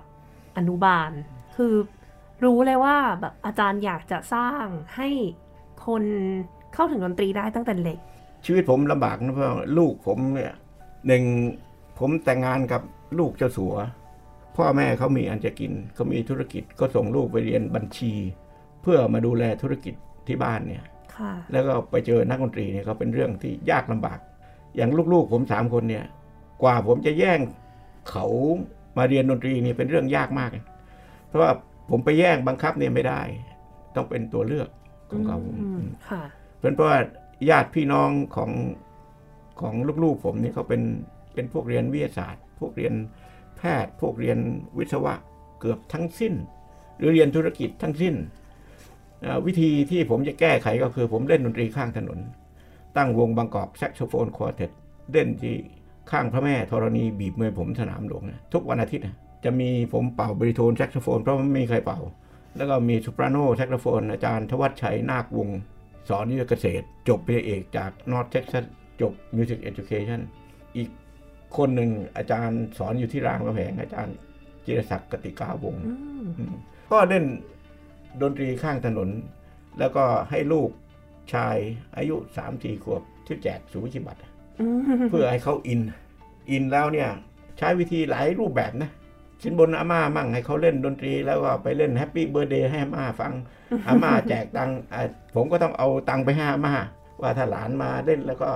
[0.57, 1.11] อนุบาล
[1.55, 1.73] คือ
[2.43, 5.09] รู้เลยว่าแบบอาจารย์อยากจะสร้างให้
[5.85, 6.03] คน
[6.73, 7.99] เข้าถึงดนตรีได้ตั้งแต่เล็ก
[8.45, 10.53] ชีวิตผมลำบากนะเพราะว่าลูกผมเนี่ย
[11.07, 11.23] หนึ่ง
[11.99, 12.81] ผมแต่งงานกับ
[13.19, 13.75] ลูกเจ้าสัว
[14.55, 18.11] พ่อแม่เขามีอันจะกินเขามีธุรกิจก็ส่งลูกไปเรียนบัญชี
[18.81, 19.95] เพื่อมาดูแลธุรกิจ
[20.27, 20.91] ที่บ้านเนี่ยค่ะ
[21.51, 24.19] แล้วก็ไปเจอนักดนตรีเนี่ยก็เป็นเรื่องที่ยากลำบาก
[24.75, 26.05] อย่างลูกๆผมสามคนเนี่ย
[26.61, 27.39] กว่าผมจะแย่ง
[28.09, 28.25] เขา
[28.97, 30.65] มาเรียนดนตรีนี่เป็นเรื่องยากมากเลย
[31.27, 31.51] เพราะว่า
[31.89, 33.21] ผมไปแย่งบังคับเนี่ยไม่ได้
[33.95, 34.69] ต้องเป็นตัวเลือก
[35.11, 36.23] ของเขาอืมค่ะ
[36.61, 36.99] เป็นเพราะว่า
[37.49, 38.51] ญาติพี่น้องของ
[39.61, 39.73] ของ
[40.03, 40.81] ลูกๆผมนี่เขาเป็น
[41.33, 42.93] เป็นพวกเรียนวิทยาศาสตร์ พวกเรียน
[43.57, 44.37] แพทย์ พวกเรียน
[44.77, 45.15] วิศวะ
[45.59, 46.33] เกือบทั้งสิ้น
[46.97, 48.44] หรือเรียนธุรกิจทั้งสิ้นเอ่อ
[49.45, 52.19] วิธีที่ผมจะแก้ไขก็คือผมเล่นดนตรีข้างถนน
[52.97, 54.71] ตั้งวง Bangkok Saxophone Quartet
[55.11, 55.55] เล่นที่
[56.11, 61.99] ข้างพระแม่ธรณีบีบมวยผมสนามหลวงนะทุกวันอาทิตย์นะจะมีผมเป่า baritone saxophone เพราะมันไม่มีใครเป่า
[62.57, 65.59] แล้วก็มี soprano saxophone อาจารย์ธวัชชัยนาควงศ์
[66.09, 68.65] สอนวิทยาเกษตร จบปริญญาเอกจาก North Texas
[69.01, 70.21] จบ Music Education
[70.77, 70.89] อีก
[71.57, 74.15] คนหนึ่งอาจารย์สอนอยู่ที่รามคำแหงอาจารย์
[74.65, 76.55] จิรศักดิ์กติกาวงศ์อืมอืม
[76.91, 77.23] ก็เล่น
[78.21, 79.09] ดนตรีข้างถนน
[79.79, 80.69] แล้วก็ให้ลูก
[81.33, 81.57] ชาย
[81.97, 84.21] อายุสามสี่ขวบที่แจกสุวิชิบัตร
[84.59, 85.81] อืมเพื่อให้เขา in
[86.51, 87.09] in แล้วเนี่ย
[87.57, 88.91] ใช้วิธีหลายรูปแบบนะ
[89.43, 93.33] สินบนอาม่ามั่งให้เขาเล่นดนตรีแล้วก็ไปเล่นแฮปปี้เบ t ร์ a เดย์ให้อาม่าฟัง
[93.87, 95.01] อาม่าแจกตังค์อะ
[95.35, 96.75] ผมก็ต้องเอาตังค์ไปให้อาม่า
[97.21, 98.49] ว่าถ้าหลานมาเล่นแล้วก็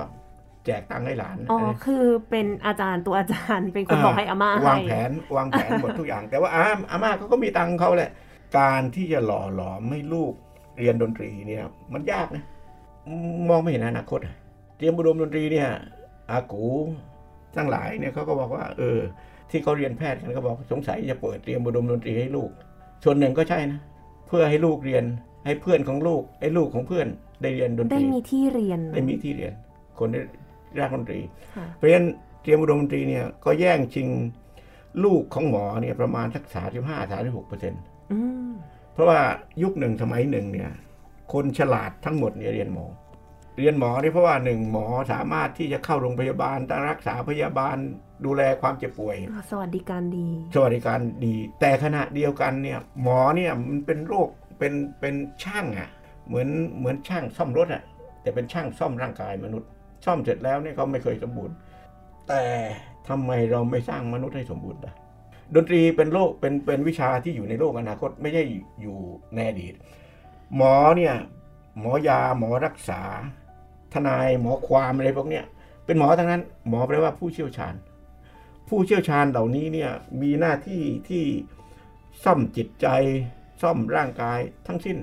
[0.65, 8.11] แจกตังค์ให้หลาน อ๋อ คือเป็นอาจารย์ตัวอาจารย์เป็นคนาบอกให้อาม่าให้วางแผนวางแผนหมดทุกอย่าง แต่ว่าอาอาม่าเขาก็มีตังค์เขาแหละ
[8.57, 10.33] การที่จะหล่อหลอมให้ลูก
[10.77, 12.43] เรียนดนตรีเนี่ยมันยากนะ
[13.49, 14.35] มองไม่เห็นอนาคตอะ
[14.77, 15.69] เตรียมบุดมดนตรีเนี่ย
[16.31, 16.65] อากู
[17.55, 18.99] ทั้งหลายเนี่ยเขาก็บอกว่า เออ
[19.49, 22.49] ที่เขาเรียนแพทย์กันก็บอกสงสัยจะเปิดเตรียมบุดมดนตรีให้ลูก
[23.03, 23.79] ส่วนหนึ่งก็ใช่นะ
[24.27, 25.03] เพื่อให้ลูกเรียน
[25.45, 27.07] ให้เพื่อนของลูกให้ลูกของเพื่อน
[27.41, 29.53] ได้เรียนดนตได้รีมีที่เรียนได้มีที่เรียน
[29.99, 30.21] คนได้
[30.79, 31.19] รักดนตรี
[31.55, 32.07] ค่ะเพราะฉะนั้น
[32.41, 34.07] เตรียมอุดมดนตรีเนี่ยก็แย่งชิง
[35.03, 37.98] ลูกของหมอเนี่ยประมาณสักสาสิบห้าสาสิบหกเปอร์เซ็นต์อืม
[38.93, 39.19] เพราะว่า
[39.63, 40.71] ยุคหนึ่งสมัยหนึ่งเนี่ย
[41.33, 42.85] คนฉลาดทั้งหมดเนี่ยเรียนหมอ
[43.59, 46.57] เรียนหมอนี่เพราะว่าหนึ่งหมอสามารถที่จะเข้าโรงพยาบาล
[46.89, 47.77] รักษาพยาบาล
[48.25, 54.29] ดูแลความเจ็บป่วยอ่าสวัสดิการดี สวัสดิการดี แต่ขณะเดียวกันเนี่ยหมอเนี่ยมันเป็นโรค
[54.59, 55.89] เป็นเป็นช่างอะ่ะ
[56.27, 57.83] เหมือนเหมือนช่างซ่อมรถอะ่ะ
[58.21, 59.69] แต่เป็นช่างซ่อมร่างกายมนุษย์
[60.05, 61.55] ซ่อมเสร็จแล้วเนี่ยเขาไม่เคยสมบูรณ์
[62.27, 62.41] แต่
[63.09, 64.93] ทำไมเราไม่สร้างมนุษย์ให้สมบูรณ์ล่ะ
[65.55, 68.43] ดนตรีเป็นโลกเป็นเป็นวิชาที่อยู่ในโลกอนาคตไม่ใช่
[68.81, 68.97] อยู่
[69.35, 69.73] ในอดีต
[70.55, 71.15] หมอเนี่ย
[71.79, 73.01] หมอยาหมอรักษา
[73.93, 75.45] ทนายหมอความอะไรพวกเนี้ย
[75.85, 77.73] เป็นหมอทั้งนั้น หมอแปลว่าผู้เชี่ยวชาญ
[78.67, 79.91] ผู้เชี่ยวชาญเหล่านี้เนี่ย
[80.21, 81.23] มีหน้าที่ที่
[82.23, 82.87] ซ่อมจิตใจ
[83.61, 84.97] ซ่อมร่างกายทั้งสิ้น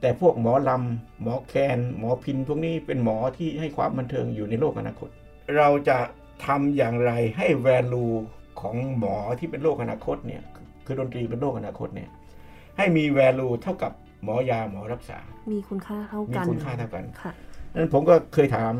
[0.00, 5.08] แต่พวกหมอลำ หมอแคน หมอพินพวกนี้เป็นหมอที่ให้ความบันเทิงอยู่ในโลกอนาคต
[5.56, 5.98] เราจะ
[6.46, 8.06] ทำอย่างไรให้แวลู
[8.60, 12.10] ของหมอที่เป็นโลกอนาคตเนี่ยคือคือดนตรีเป็นโลกอนาคตเนี่ย
[12.76, 13.92] ให้มีแวลูเท่ากับ
[14.24, 15.18] หมอยาหมอรักษา
[15.52, 17.32] มีคุณค่าเท่ามีกันคุณค่าเท่ากันค่ะ
[17.74, 18.74] นั้นผมก็เคยถาม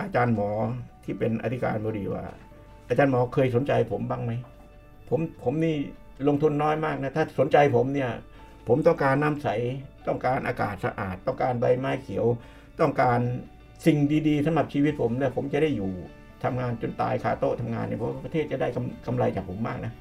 [0.00, 0.50] อาจารย์หมอ
[1.04, 2.24] ที่เป็นอธิการบดีว่า
[2.88, 4.32] อาจารย์หมอเคยสนใจผมบ้างไหม
[5.08, 5.76] ผมผมนี่
[6.28, 8.10] ลงทุนน้อยมากนะ ถ้าสนใจผมเนี่ย
[8.68, 9.48] ผมต้องการน้ำใส
[10.08, 12.26] ต้องการอากาศสะอาด ต้องการใบไม้เขียว
[12.80, 13.18] ต้องการ
[13.86, 13.98] สิ่ง
[14.28, 15.92] ดีๆสำหรับชีวิตผมเนี่ยผมจะได้อยู่
[16.46, 19.92] ทำงานจนตายคาโต๊ะทำงานเนี่ยเพราะว่าประเทศจะได้กำกำไรจากผมมากนะ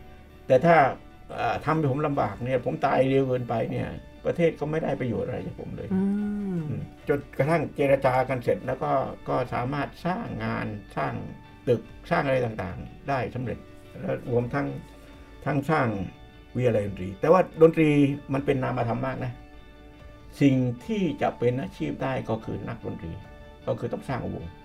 [0.48, 0.76] แต่ถ้า
[1.36, 3.88] เอ่อทำให้ผมลำบากเนี่ยผมตายเร็วเกินไปเนี่ย
[4.26, 6.02] ประเทศก็ไม่ได้ประโยชน์อะไรจากผมเลยอื
[6.60, 8.92] มอืมจนกระทั่งเจรจากันเสร็จแล้วก็
[9.30, 10.66] ก็สามารถสร้างงาน
[10.98, 11.14] สร้าง
[11.68, 13.58] ตึกสร้างอะไรต่างๆ ได้สำเร็จ
[14.02, 14.68] แล้วรวมทั้ง
[15.46, 15.88] ทั้งสร้าง
[16.56, 17.90] วิทยาลัยดนตรี แต่ว่าดนตรี
[18.34, 19.32] มันเป็นนามธรรมมากนะ
[20.42, 23.12] สิ่งที่จะเป็นอาชีพได้ก็คือนักดนตรี
[23.68, 24.65] ก็คือต้องสร้างวงอ่านี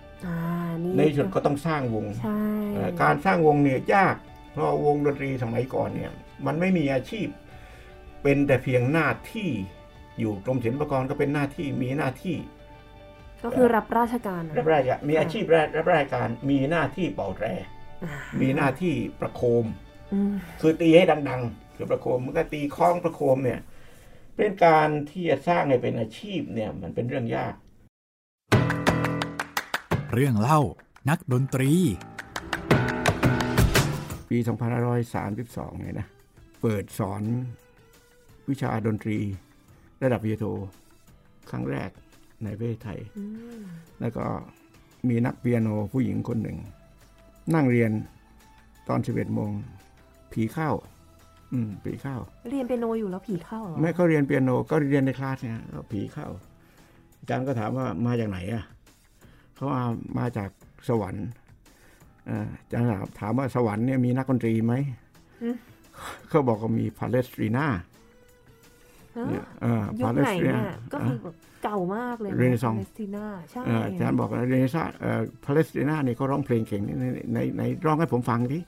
[0.97, 2.43] ในที่สุดก็ต้องสร้างวงใช่
[2.73, 4.15] เอ่อการสร้างวงเนี่ยยาก
[4.51, 6.11] เพราะวงดนตรีสมัยก่อนเนี่ย
[6.45, 7.27] มันไม่มีอาชีพ
[8.23, 9.49] เป็นแต่เพียงหน้าที่
[10.19, 12.37] อยู่กรมศิลปากรก็เป็นหน้าที่มีหน้าที่
[13.43, 17.45] ก็คือรับราชการรับราชการมีอาชีพรับรับราชการมีหน้าที่เป่าแตร
[18.03, 19.65] อ่ามีหน้าที่ประโคม
[20.13, 23.59] อืมคือตีให้ดัง ๆ คือประโคมมันก็ตีคล้องประโคมเนี่ย
[24.35, 27.53] เป็นการที่จะสร้างให้เป็นอาชีพเนี่ยมันเป็นเรื่องยาก
[30.15, 30.59] เรื่องเล่า
[31.09, 31.71] นักดนตรี
[34.29, 34.37] ปี
[35.09, 36.07] 2532 เนี่ยนะ
[36.61, 37.23] เปิดสอน
[38.49, 39.17] วิชาดนตรี
[40.03, 40.45] ระดับปริญญาโท
[41.49, 41.89] ครั้งแรก
[42.43, 43.23] ในประเทศไทยอื
[43.59, 43.61] ม
[44.01, 44.25] แล้วก็
[45.09, 46.57] มีนักเปียโนผู้หญิงคนหนึ่ง
[47.53, 47.91] นั่งเรียน
[48.89, 49.51] ตอน 11โมง
[50.31, 50.69] ผีเข้า
[51.53, 52.15] อืม ผีเข้า
[52.51, 56.27] เรียนเปียโนอยู่แล้วผีเข้าเหรอไม่เขาเรียนเปียโนก็เรียนในคลาสเนี่ยก็ผีเข้า
[57.19, 58.63] อาจารย์ก็ถามว่ามาจากไหนอะ
[59.61, 59.83] เขาว่า
[60.19, 60.49] มาจาก
[60.89, 61.27] สวรรค์
[62.29, 64.73] อ่าอาจารย์ถามถามว่าสวรรค์เนี่ยมีนักดนตรีไหม
[66.29, 67.65] เขาบอกว่ามีพาเลสตรีนา
[69.17, 78.59] ฮะเนี่ยเออยุคไหนพาเลไหสตรีนาเนี่ยก็คือแบบเก่ามากเลยนะเรเนซองส์ปาเลสตรีนาใช่อาจารย์บอกว่าเรเนซาเอ่อพาเลสตรีนาเนี่ยเขาร้องเพลงเก่งในในในในร้องให้ผมฟังที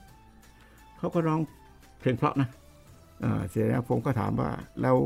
[0.98, 1.40] เขาก็ร้อง
[2.00, 2.48] เพลงเพราะนะ
[3.20, 4.50] เอ่อเสร็จแล้วผมก็ถามว่า
[4.82, 4.96] แล้ว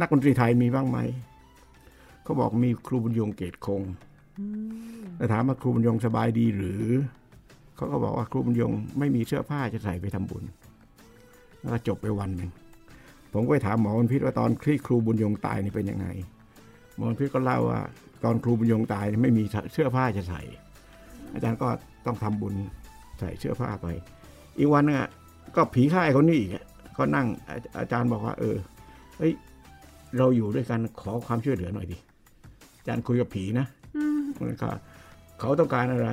[0.00, 0.98] นักดนตรีไทยมีบ้างไหม
[2.22, 3.82] เขาบอกมีครูบุญยงเกตคง
[4.40, 4.46] อื
[5.02, 6.82] มแต่ถามว่าครูบุญยงสบายดีหรือ
[7.76, 10.44] เขาก็บอกว่าครูบุญยงไม่มีเสื้อผ้าจะใส่ไปทำบุญ
[11.60, 12.50] แล้วก็จบไปวันหนึ่ง
[13.32, 16.06] ผมก็ไปถามหมอวันพิษว่าตอนที่ครูบุญยงตายนี่เป็นยังไง
[16.94, 17.80] หมอวันพิษก็เล่าว่า
[18.24, 20.42] ตอนครูบุญยงตายไม่มีเสื้อผ้าจะใส่
[21.32, 21.68] อาจารย์ก็
[22.06, 22.54] ต้องทำบุญ
[23.20, 23.86] ใส่เสื้อผ้าไป
[24.58, 25.10] อีกวันนึงอะ
[25.56, 26.50] ก็ผีค่ายคนนี้อีก
[26.98, 28.56] ก็นั่งอาอาจารย์บอกว่า เออ
[29.18, 29.32] เฮ้ย
[30.16, 31.98] เราอยู่ด้วยกันขอความช่วยเหลือหน่อยดิ
[32.78, 33.66] อาจารย์คุยกับผีนะ
[34.38, 34.70] อืมมันก็
[35.40, 36.10] เขาต้องการอะไร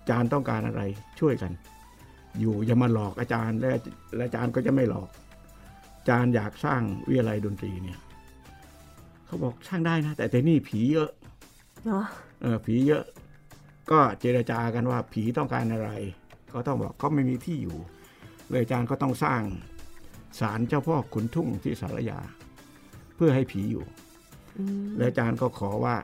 [0.00, 0.82] อาจารย์ต้องการอะไร
[1.20, 1.52] ช่วยกัน
[2.40, 3.70] อยู่อย่ามาหลอกอาจารย์และ
[4.16, 5.08] และอาจารย์ก็จะไม่หลอก
[5.98, 7.98] อาจารย์อยากสร้างวิทยาลัยดนตรีเนี่ย
[9.26, 11.10] เขาบอกสร้างได้นะ แต่แต่นี่ผีเยอะ
[11.86, 12.04] เนาะ
[12.40, 13.04] เออผีเยอะ
[13.90, 15.90] ก็เจรจากันว่าผีต้องการอะไร
[16.52, 17.78] ก็ต้องบอกก็ไม่มีที่อยู่
[18.50, 19.42] เลยอาจารย์ก็ต้องสร้าง
[20.40, 22.20] ศาลเจ้าพ่อขุนทุ่งที่สารยา
[23.16, 23.84] เพื่อให้ผีอยู่
[24.58, 25.96] อืมแล้วอาจารย์ก็ขอว่า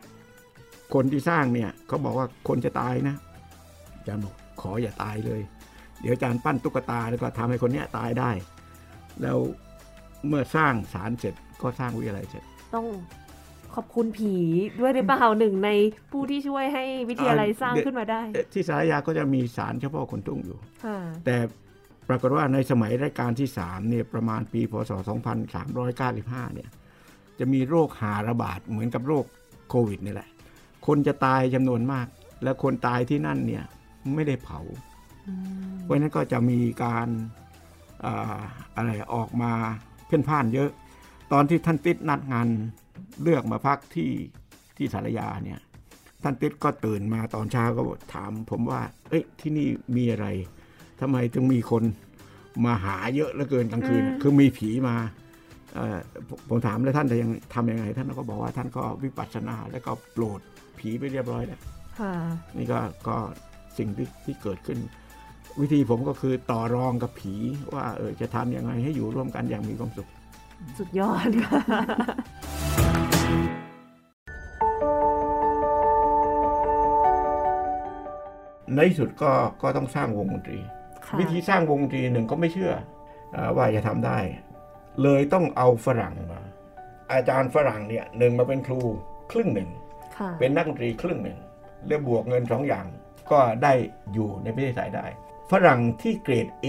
[0.94, 3.16] คนที่สร้างเนี่ยเขาบอกว่าคนจะตายนะ
[3.96, 5.40] อาจารย์บอกขออย่าตายเลย
[6.00, 8.30] เดี๋ยวอาจารย์ปั้นตุ๊กตาแล้วก็ทำให้คนเนี้ยตายได้
[9.22, 9.38] แล้ว
[10.26, 12.86] เมื่อสร้างศาลเสร็จก็สร้างวิทยาลัยเสร็จ ต้อง
[13.74, 14.34] ขอบคุณผี
[14.80, 15.70] ด้วยหรือเปล่าหนึ่งใน
[16.12, 21.36] ผู้ที่ช่วยให้วิทยาลัยสร้างขึ้นมาได้เอ่อที่สารยาก็จะมีศาลเฉพาะคนทุ่งอยู่ค่ะแต่
[22.08, 24.92] ปรากฏว่าในสมัยรัชกาลที่สามเนี่ยประมาณปีพศ
[25.72, 26.68] 2395เนี่ย
[27.38, 29.24] จะมีโรคหาระบาดเหมือนกับโรค
[29.68, 30.28] โควิดนี่แหละ
[30.88, 32.06] คนจะตายจำนวนมาก
[32.42, 33.64] แล้วคนตายที่นั่นเนี่ย
[34.14, 34.60] ไม่ได้เผา
[35.82, 37.08] เพราะฉะนั้นก็จะมีการ
[38.04, 38.38] อา
[38.76, 39.52] อะไรออกมา
[40.06, 40.70] เพ่นพ่านเยอะ
[41.32, 42.48] ตอนที่ท่านติดนัดงาน
[43.22, 44.10] เลือกมาพักที่
[44.76, 45.60] ที่สารยาเนี่ย
[46.22, 47.82] ท่านติดก็ตื่นมาตอนเช้าก็
[48.14, 50.26] ถาม ผมว่า เอ้ยที่นี่มีอะไร
[51.00, 51.82] ทำไมถึงมีคน
[52.64, 54.96] มาหาเยอะเหลือเกินกลางคืน คือมีผีมา
[55.74, 60.40] เอ่อผมผมถามแล้วท่านจะยังทำยังไง ท่านก็บอกว่าท่านก็วิปัสสนาแล้วก็โปรด
[60.80, 61.60] ผีไปเรียบร้อยแล้ว
[62.00, 62.14] ค่ะ
[62.56, 63.16] นี่ก็ก็
[63.78, 64.78] สิ่งที่ที่เกิดขึ้น
[65.60, 67.34] วิธีผมก็คือต่อรองกับผี
[67.74, 70.08] ว่าเออจะทำยังไงให้อยู่ร่วมกันอย่างมีความสุข
[70.78, 71.60] สุดยอดค่ะ
[78.74, 79.30] ในที่สุดก็
[79.62, 80.58] ก็ต้องสร้างวงดนตรี
[81.06, 82.72] ค่ะวิธีสร้างวงดนตรีหนึ่งก็ไม่เชื่อ
[83.34, 84.18] อาว่าจะทำได้
[85.02, 86.42] เลยต้องเอาฝรั่งมา
[87.12, 88.80] อาจารย์ฝรั่งเนี่ยหนึ่งมาเป็นครู
[89.30, 89.87] ครึ่งหนึ่งค่ะ
[90.40, 91.38] เป็นนักดนตรีครึ่งหนึ่ง
[91.88, 92.86] เรียบวกเงินสองอย่าง
[93.30, 93.72] ก็ได้
[94.12, 95.06] อยู่ในประเทศไทยได้
[95.50, 96.66] ฝรั่งที่เกรด A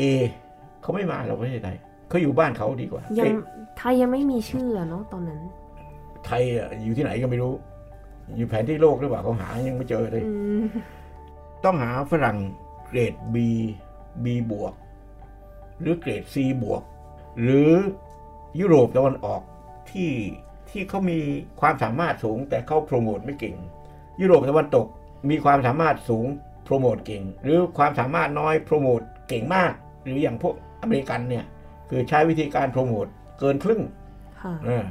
[0.81, 1.77] เขาไม่มาเราประเทศไทย
[2.09, 3.33] เขาอยู่บ้านเขาดีกว่ายังเอ๊ะ
[3.77, 5.41] ไทยยังไม่มีชื่ออะเนาะตอนนั้น
[6.25, 7.53] ไทยอะอยู่ที่ไหนก็ไม่รู้
[8.37, 10.63] อยู่แผนที่โลกหรือเปล่าเขาหายังไม่เจอเลยอืม
[11.65, 12.37] ต้องหาฝรั่ง
[12.87, 13.35] เกรด B
[14.23, 14.73] B บวก
[15.79, 16.81] หรือเกรด C บวก
[17.41, 17.69] หรือ
[18.59, 19.41] ยุโรปตะวันออก
[19.91, 20.11] ที่
[20.71, 21.19] ที่เขามี
[21.61, 23.55] ความสามารถสูง แต่เขาโปรโมทไม่เก่ง
[24.21, 24.87] ยุโรปตะวันตก
[25.29, 26.27] มีความสามารถสูง
[26.65, 29.71] โปรโมทเก่ง หรือความสามารถน้อยโปรโมทเก่งมาก
[30.03, 31.45] หรืออย่างพวกอเมริกันเนี่ย
[31.89, 33.05] คือใช้วิธีการโปรโมท
[33.39, 33.81] เกินครึ่ง
[34.41, 34.85] ค่ะเออ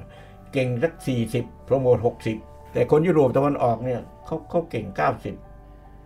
[0.53, 2.37] เก่งสักสี่สิบโปรโมทหกสิบ
[2.73, 5.37] แต่คนยุโรปตะวันออกเนี่ยเขาเขาเก่งเก้าสิบ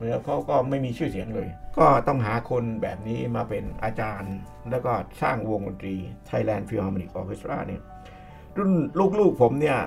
[0.06, 1.48] แล้วเขาก็ไม่มีชื่อเสียงเลย
[1.78, 4.34] ก็ต้องหาคนแบบนี้มาเป็นอาจารย์
[4.70, 4.92] แล้วก็
[5.22, 5.96] สร้างวงดนตรี
[6.30, 7.82] Thailand Philharmonic Orchestra เนี่ย
[8.58, 8.72] รุ่น
[9.18, 9.78] ลูกๆผมเนี่ย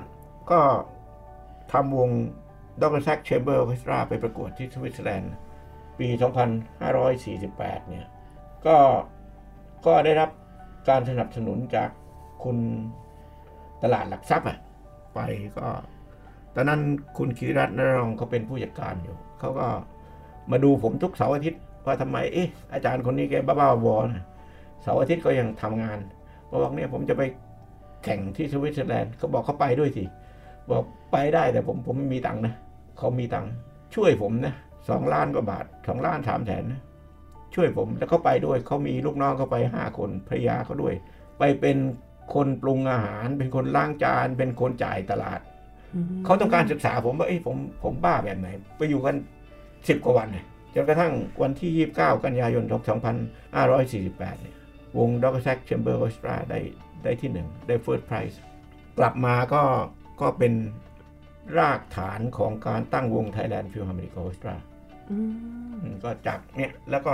[0.51, 0.59] ก็
[1.72, 2.09] ทำวง
[2.82, 5.34] ดรแซกเชมเบอร์ออเคสตราไปประกวดที่สวิตเซอร์แลนด์
[5.99, 6.07] ปี
[6.99, 8.05] 2548 เนี่ย
[8.66, 8.76] ก็
[9.86, 10.30] ก็ได้รับ
[10.89, 11.89] การสนับสนุนจาก
[12.43, 12.57] คุณ
[13.84, 14.57] ตลาดหลักทรัพย์อะ
[15.13, 15.20] ไป
[15.57, 15.68] ก็
[16.55, 16.82] ตอนนั้น
[17.18, 19.68] คุณคิริรัตน์นรงเขาเป็นผู้จัดการอยู่ เขาก็
[20.51, 24.24] มาดูผมทุกเสาร์อาทิตย์ว่าทำไมเอ๊ะอาจารย์คนนี้แกบ้าๆบอๆนะ
[24.82, 25.99] เสาร์อาทิตย์ก็ยังทำงาน
[26.49, 27.22] บอกเนี่ยผมจะไป
[28.06, 30.03] แข่งที่สวิตเซอร์แลนด์เขาบอกเขาไปด้วยสิ
[30.70, 32.53] บอกไปได้แต่ผมผมไม่มีตังค์นะ
[32.97, 33.51] เขามีตังค์
[33.95, 34.53] ช่วยผมนะ
[34.89, 36.82] สองล้านกว่าบาทสองล้านสามแสนนะ
[37.56, 40.93] ช่วยผมแล้วเขาไปด้วยเขามีลูกน้องเขาไปห้าคนภรรยาเขาด้วย
[41.39, 41.78] ไปเป็น
[42.34, 45.39] คนปรุงอาหาร เป็นคนล้างจาน เป็นคนจ่ายตลาด
[46.26, 48.47] เขาต้องการศึกษาผมว่าเอ้ยผมผมบ้าแบบไหน
[48.78, 49.16] ไปอยู่กัน
[49.88, 54.56] สิบกว่าวันเลยจนกระทั่งวันที่ 29 กันยายน 2548เนี่ย
[54.98, 55.38] วง Dr.
[55.43, 56.60] Sax Chamber Orchestra ได้
[57.04, 58.41] ได้ที่หนึ่งได้ first prize
[58.98, 59.64] กลับมาก็
[60.22, 60.54] ก็เป็น
[61.58, 64.56] รากฐานของการตั้งวง Thailand Philharmonic Orchestra
[65.12, 65.34] อืม
[65.82, 67.14] อืมก็จากเนี่ยแล้วก็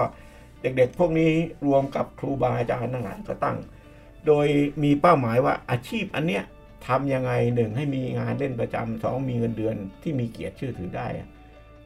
[0.61, 1.31] เด็กๆ พวกนี้
[1.67, 3.57] รวมกับครูบาอาจารย์ทั้งหลายก็ตั้ง
[4.27, 4.47] โดย
[4.83, 6.43] มีเป้าหมายว่าอาชีพอันเนี้ย
[6.87, 11.27] ทำยังไงหนึ่งให้มีงานเล่นประจำสองมีเงินเดือนที่มีเกียรติชื่อถือได้อะ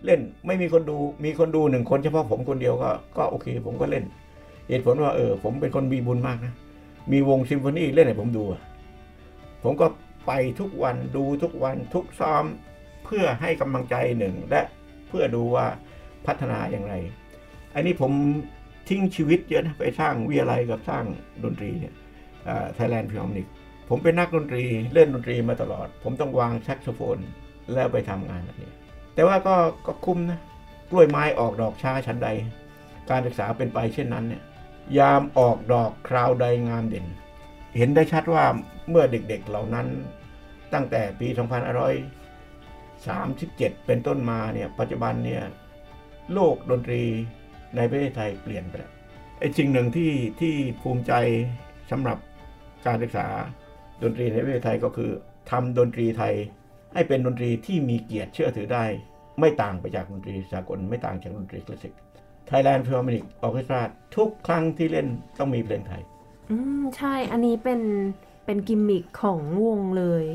[0.05, 4.05] เล่นไม่มีคนดูมีคนดูหนึ่งคนเฉพาะผมคนเดียวก็ก็โอเค ผมก็เล่น
[4.69, 6.53] เหตุผลว่าเออผมเป็นคนมีบุญมากนะ
[7.11, 8.43] มีวงซิมโฟนีเล่นให้ผมดู
[9.63, 9.87] ผมก็
[10.27, 12.45] ไปทุกวันดูทุกวันทุกซ้อม
[13.05, 14.61] เพื่อให้กำลังใจหนึ่ง และ
[15.07, 15.67] เพื่อดูว่า
[16.25, 16.93] พัฒนาอย่างไร
[17.75, 18.11] อันนี้ผม
[18.89, 21.03] ทิ้งชีวิตเยอะนะไปสร้างวิทยาลัยกับสร้าง
[21.43, 21.93] ดนตรีเนี่ย
[22.75, 23.47] Thailand Philharmonic
[23.89, 24.63] ผมเป็นนักดนตรี
[24.93, 27.17] เล่นดนตรีมาตลอด ผมต้องวางแซกโซโฟน
[27.73, 28.71] แล้วไปทำงานอันนี้
[29.15, 29.55] แต่ว่าก็
[29.85, 30.39] ก็คุ้มนะ
[30.89, 32.29] กล้วยไม้ออกดอกช้าชันใด
[33.09, 34.43] การศึกษาเป็นไปเช่นนั้นเนี่ย
[34.97, 37.05] ยามออกดอกคราวใดงามเด่น
[37.77, 38.45] เห็นได้ชัดว่า
[38.89, 39.87] เมื่อเด็กๆเหล่านั้น
[40.73, 41.27] ตั้งแต่ปี
[42.97, 45.43] 2537 เป็นต้นมาเนี่ยปัจจุบันเนี่ย
[46.33, 47.03] โลกดนตรี
[47.75, 48.91] ในประเทศไทยเปลี่ยนไปแล้ว
[49.39, 50.11] ไอ้สิ่งหนึ่งที่
[50.41, 51.13] ที่ภูมิใจ
[51.91, 52.17] สำหรับ
[52.85, 53.27] การศึกษา
[54.03, 55.11] ดนตรีในประเทศไทยก็คือ
[55.51, 56.35] ทำดนตรีไทย
[56.93, 58.85] ให้เป็นดนตรีที่มีเกียรติเชื่อถือได้
[59.39, 61.93] ไม่ต่างไปจากดนตรีสากลไม่ต่างจากดนตรีคลาสสิก
[62.49, 63.81] Thailand Philharmonic Orchestra
[64.15, 65.07] ทุกครั้งที่เล่น
[65.39, 66.01] ต้องมีเพลงไทย
[66.49, 67.81] อืม ใช่ อันนี้เป็น
[68.45, 70.25] เป็นกิมมิคของวงเลย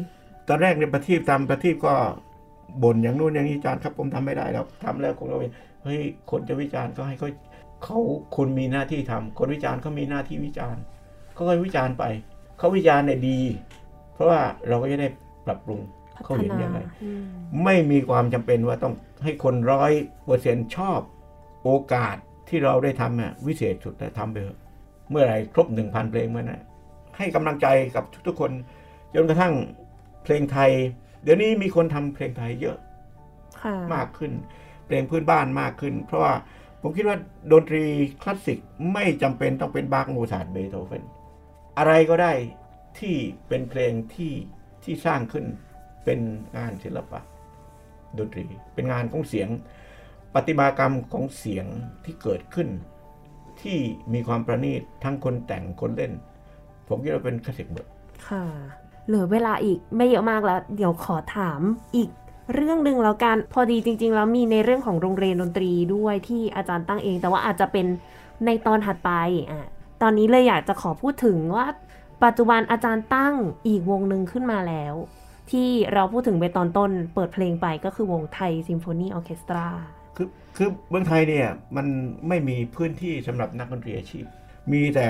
[0.48, 1.94] ตอนแรกเนี่ยประทีปทำประทีปก็
[2.82, 5.52] บ่นอย่างนู้นอย่างนี้อาจารย์ครับผมทำไม่ได้แล้วทำแล้วคงต้องเป็น
[5.84, 6.00] เฮ้ย
[6.30, 7.28] คนจะวิจารณ์ก็ให้เขา
[7.84, 7.98] เขา
[8.36, 10.82] คุณมีหน้าที่ทำคนวิจารณ์เขามีหน้าที่วิจารณ์
[11.34, 12.04] เขาก็วิจารณ์ไป
[12.58, 13.40] เขาวิจารณ์เนี่ยดี
[14.14, 15.08] เพราะว่าเราก็จะได้
[15.46, 15.80] ปรับปรุง
[16.14, 17.22] พัเขาฒเห็นนายังไงอืม
[17.64, 18.94] ไม่มีความจำเป็นว่าต้อง
[19.24, 19.92] ให้คนร้อย
[20.24, 21.00] เปอร์เซ็นชอบ
[21.64, 22.16] โอกาส
[22.48, 24.58] ที่เราได้ทำน่ะวิเศษสุดแต่ทำไปเถอะ
[25.10, 26.62] เมื่อไหร่ครบหนึ่งพันเพลงเมื่อนั้น
[27.16, 28.52] ให้กำลังใจกับทุกๆคน
[29.14, 29.54] จนกระทั่ง
[30.24, 30.70] เพลงไทย
[31.22, 32.76] เดี๋ยวนี้มีคนทำเพลงไทยเยอะ
[33.62, 34.32] ค่ะมากขึ้น
[34.86, 36.34] เพลงพื้นบ้านมากขึ้น เพราะว่า
[36.82, 37.16] ผมคิดว่า
[37.52, 37.84] ดนตรี
[38.22, 38.58] คลาสสิก
[38.92, 41.04] ไม่จำเป็นต้องเป็นบาร์กโมซาร์ทเบโธเฟน
[41.78, 42.32] อะไรก็ได้
[42.98, 43.14] ที่
[43.48, 44.32] เป็นเพลงที่
[44.84, 45.44] ที่สร้างขึ้น
[46.04, 46.20] เป็น
[46.56, 47.20] งานศิลปะ
[48.18, 48.44] ดนตรี
[48.74, 49.48] เป็นงานของเสียง
[50.34, 51.66] ปฏิมากรรมของเสียง
[52.04, 52.68] ที่เกิดขึ้น
[53.60, 53.78] ที่
[54.12, 56.12] มีความประณีตทั้งคนแต่งคนเล่น
[56.88, 57.84] ผมคิดว่าเป็นคลาสสิกหมด
[58.28, 58.44] ค่ะ
[59.06, 61.60] เหลือเวลาอีกไม่เยอะมากแล้ว เดี๋ยวขอถาม
[61.96, 62.10] อีก
[62.54, 67.86] เรื่องหนึ่งแล้วกันพอดีจริง ๆ แล้วมีในเรื่องของโรงเรียนดนตรีด้วยที่อาจารย์ตั้งเอง แต่ว่าอาจจะเป็น
[68.46, 69.10] ในตอนถัดไป
[69.50, 69.66] อะ
[70.02, 71.66] ตอนนี้เลยอยากจะขอพูดถึงว่า
[72.24, 73.34] ปัจจุบันอาจารย์ตั้ง
[73.66, 74.94] อีกวงหนึ่งขึ้นมาแล้ว
[75.50, 79.66] ที่เราพูดถึงไปตอนต้นเปิดเพลงไปก็คือวง Thai Symphony Orchestra
[80.56, 81.86] คือเมืองไทยเนี่ยมัน
[82.28, 84.24] ไม่มีพื้นที่สำหรับนักดนตรีอาชีพ
[84.72, 85.08] มีแต่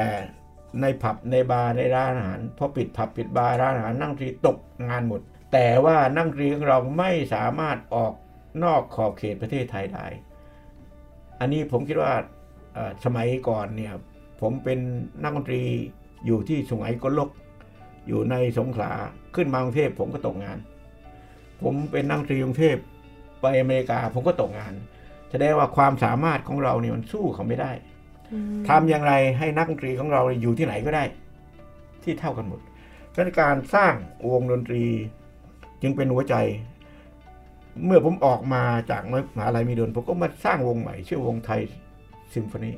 [0.81, 5.21] ในผับในบาร์ในร้านอาหารพอปิดผับปิดบาร์ร้านอาหารนักดนตรีตกงานหมด
[5.53, 8.13] แต่ว่านักดนตรีของเราไม่สามารถออก
[8.65, 10.07] นอกขอบเขตประเทศไทยได้
[11.41, 12.13] อันนี้ผมคิดว่า
[13.05, 13.95] สมัยก่อนเนี่ย
[14.41, 14.79] ผมเป็น
[15.23, 15.63] นักดนตรี
[16.27, 17.31] อยู่ที่สุไหงโกลก
[18.09, 18.93] อยู่ในสงขลา
[19.35, 20.59] ขึ้นมากรุงเทพผมก็ตกงาน
[21.63, 22.77] ผมเป็นนักดนตรีกรุงเทพ
[23.41, 24.75] ไปอเมริกาผมก็ตกงาน
[25.31, 27.73] แสดงว่าความสามารถของเราเนี่ยมันสู้เขาไม่ได้
[28.69, 31.05] ทำอย่างไรให้นักดนตรีของเราอยู่ที่ไหนก็ได้
[32.03, 32.61] ที่เท่ากันหมด
[33.09, 33.95] เพราะฉะนั้นการสร้าง
[34.31, 34.85] วงดนตรี
[35.83, 36.35] จึงเป็นหัวใจ
[37.87, 39.03] เมื่อผมออกมาจาก
[39.37, 41.61] มหาลัยมีดนผมก็มาสร้างวงใหม่ ชื่อวงไทย
[42.35, 42.73] ซิมโฟนี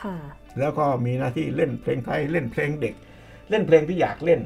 [0.00, 0.14] ค่ะ
[0.58, 2.94] แล้วก็มีหน้าที่เล่นเพลงไทยเล่นเพลงเด็ก
[3.50, 4.40] เล่นเพลงที่อยากเล่น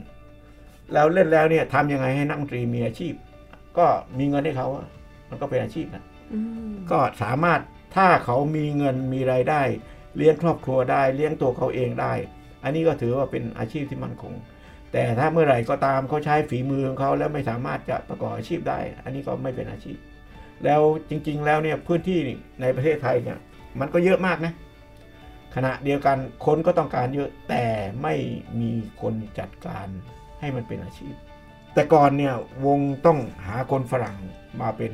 [0.92, 3.14] แล้วเล่นแล้วเนี่ยทำยังไงให้นักดนตรีมีอาชีพ
[3.78, 3.86] ก็
[4.18, 4.86] มีเงินให้เขาอะ
[5.28, 6.07] มันก็เป็นอาชีพนะอืม
[6.90, 7.60] ก็สามารถ
[7.96, 9.62] ถ้าเขามีเงินมีรายได้
[10.16, 12.12] เลี้ยงครอบครัวได้เลี้ยงตัวเขาเองได้
[12.64, 14.34] อันนี้ก็ถือว่าเป็นอาชีพที่มั่นคง
[14.92, 19.98] แต่ถ้าเมื่อไหร่ก็ตามเขาใช้ฝีมือของเขาแล้วไม่สามารถจะประกอบอาชีพได้ อันนี้ก็ไม่เป็นอาชีพ
[20.64, 22.18] แล้วจริง ๆ แล้วเนี่ยพื้นที่
[22.60, 23.38] ในประเทศไทยเนี่ย
[23.80, 24.52] มันก็เยอะมากนะ
[25.54, 27.64] ขณะเดียวกันคนก็ต้องการเยอะแต่
[28.02, 28.14] ไม่
[28.60, 28.70] มี
[29.00, 29.86] คนจัดการ
[30.40, 31.14] ให้มันเป็นอาชีพ
[31.74, 32.34] แต่ก่อนเนี่ย
[32.66, 34.16] วงต้องหาคนฝรั่ง
[34.60, 34.92] มาเป็น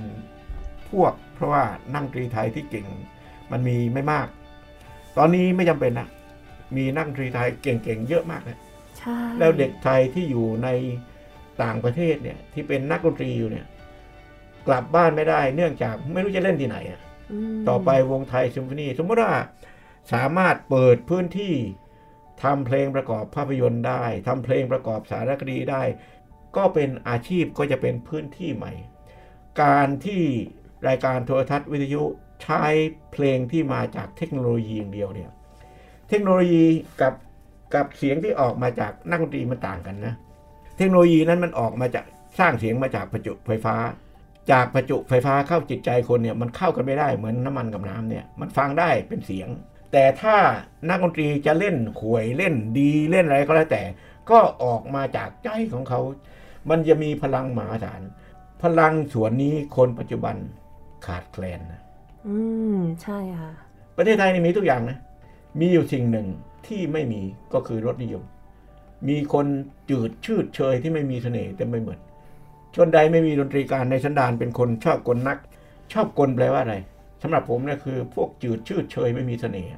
[0.95, 1.65] พวก เพราะว่า
[1.95, 2.87] นั่งดนตรีไทยที่เก่ง
[3.53, 4.27] มันมีไม่มาก
[5.17, 6.09] ตอนนี้ไม่จำเป็นนะ
[6.77, 8.59] มีนักดนตรีไทยเก่งๆเยอะมากนะ
[8.99, 10.69] ใช่แล้วเด็กไทยที่อยู่ใน
[11.63, 13.67] ต่างประเทศเนี่ยที่เป็นนักดนตรีอยู่เนี่ย
[14.67, 17.01] กลับบ้านไม่ได้ เนื่องจากไม่รู้จะเล่นที่ไหนอะ
[17.55, 19.35] มต่อไปวงไทยซิมโฟนีสมมติว่า
[20.13, 21.55] สามารถเปิดพื้นที่
[22.43, 25.83] ทำเพลงประกอบภาพยนตร์ได้ทำเพลงประกอบสารคดีได้
[26.57, 28.73] ก็เป็นอาชีพก็จะเป็นพื้นที่ใหม่
[29.63, 30.25] การที่
[30.89, 32.03] รายการโทรทัศน์วิทยุ
[32.43, 32.63] ใช้
[33.13, 35.31] เพลงที่มาจากเทคโนโลยีอย่างเดียวเนี่ย
[36.09, 36.65] เทคโนโลยี
[37.01, 37.15] กับ
[37.75, 40.15] กับเสียงที่ออกมาจากนักดนตรีมันต่างกันนะ
[40.77, 42.05] เทคโนโลยีนั้นมันออกมาจาก
[42.39, 43.77] สร้างเสียงมาจากประจุไฟฟ้า
[44.51, 49.49] จากประจุไฟฟ้าเข้าจิตใจคนเนี่ยมันเข้ากันไม่ได้เหมือนน้ำมันกับน้ำเนี่ยมันฟังได้เป็นเสียง
[49.93, 50.37] แต่ถ้า
[50.89, 53.83] นักดนตรีจะเล่นหวยเล่นดีเล่นอะไรก็แล้วแต่
[54.31, 56.01] ก็ออกมาจากใจของเขา
[56.71, 58.03] มันจะมีพลังมหาศาล
[58.63, 60.37] พลังส่วนนี้คนปัจจุบัน
[61.07, 61.81] ขาดแคลนนะ
[62.27, 62.37] อื
[62.77, 63.53] มใช่ค่ะ
[63.97, 64.99] ประเทศไทยนี่มีทุกอย่างนะ
[65.61, 66.27] มีอยู่สิ่งหนึ่ง
[66.67, 67.21] ที่ไม่มี
[67.53, 68.25] ก็คือรสนิยม
[69.09, 69.47] มีคน
[69.91, 72.01] จืดชืดเชยที่ไม่มีเสน่ห์แต่ไม่เหมือน
[72.77, 75.39] ชนใดไม่มีดนตรีการในสันดานเป็นคนชอบกลนัก
[75.93, 76.77] ชอบกลแปลว่าอะไร
[77.23, 79.73] สำหรับผมเนี่ยคือ พวกจืดชืดเชยไม่มีเสน่ห์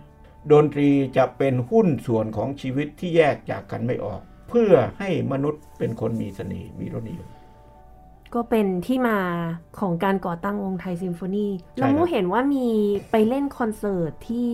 [0.52, 7.28] ดนตรีจะเป็นหุ้นส่วนของชีวิตที่แยกจากกันไม่ออก เพื่อให้มนุษย์เป็นคนมีเสน่ห์มีรสนิยม
[8.34, 9.18] ก็เป็นที่มา
[9.80, 12.66] ของการก่อตั้งวงไทยซิมโฟนีใช่แล้วมูครับเห็นว่ามี
[13.10, 14.50] ไปเล่นคอนเสิร์ตที่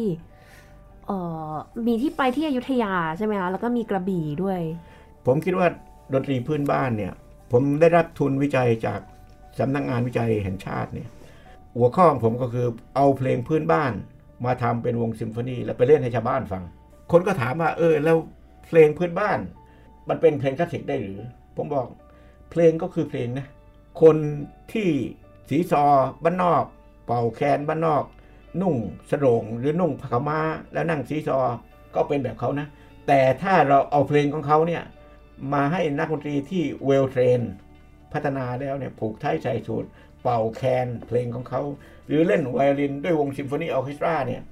[1.07, 1.19] เอ่
[1.51, 1.53] อ
[1.87, 4.61] มีที่ไปที่อยุธยาใช่ไหมคะแล้วก็มีกระบี่ด้วย
[5.27, 5.67] ผมคิดว่า
[6.13, 7.13] ดนตรีพื้นบ้านเนี่ย
[7.53, 9.01] ผมได้รับทุนวิจัยจาก
[9.59, 11.09] สำนักงานวิจัยแห่งชาติเนี่ย
[11.77, 12.67] หัวข้อของผมก็คือ
[12.97, 13.93] เอาเพลงพื้นบ้าน
[14.45, 16.63] มาทำเป็นวงซิมโฟนีแล้วไปเล่นให้ชาวบ้านฟัง
[17.13, 18.17] คนก็ถามว่าเออแล้ว
[18.67, 19.39] เพลงพื้นบ้าน
[20.09, 21.19] มันเป็นเพลงคลาสสิกได้หรือ
[21.57, 21.87] ผมบอก
[22.51, 23.62] เพลงก็คือเพลงนะคน
[24.73, 24.91] ที่
[25.49, 25.85] สีซอ
[26.25, 26.65] บ้านนอก
[27.07, 28.05] เป่าแคนบ้านนอก
[28.63, 30.39] นุ่งโสร่งหรือนุ่งผ้าขาวม้า
[30.73, 31.39] แล้วนั่งสีซอ
[31.95, 32.67] ก็เป็นแบบเขานะ
[33.07, 34.83] แต่ถ้าเราเอาเพลงของเขาเนี่ย
[35.55, 37.41] มาให้นักดนตรีที่ well-trained
[38.13, 39.89] พัฒนาแล้วเนี่ยผูกไทยใส่สูตร
[40.23, 41.63] เป่าแคนเพลงของเขา
[42.07, 44.43] หรือเล่นไวโอลินด้วยวงซิมโฟนีออร์เคสตราเนี่ย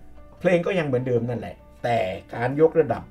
[0.41, 1.99] เพลงก็ยังเหมือนเดิมนั่นแหละ แต่
[2.34, 3.03] การยกระดับ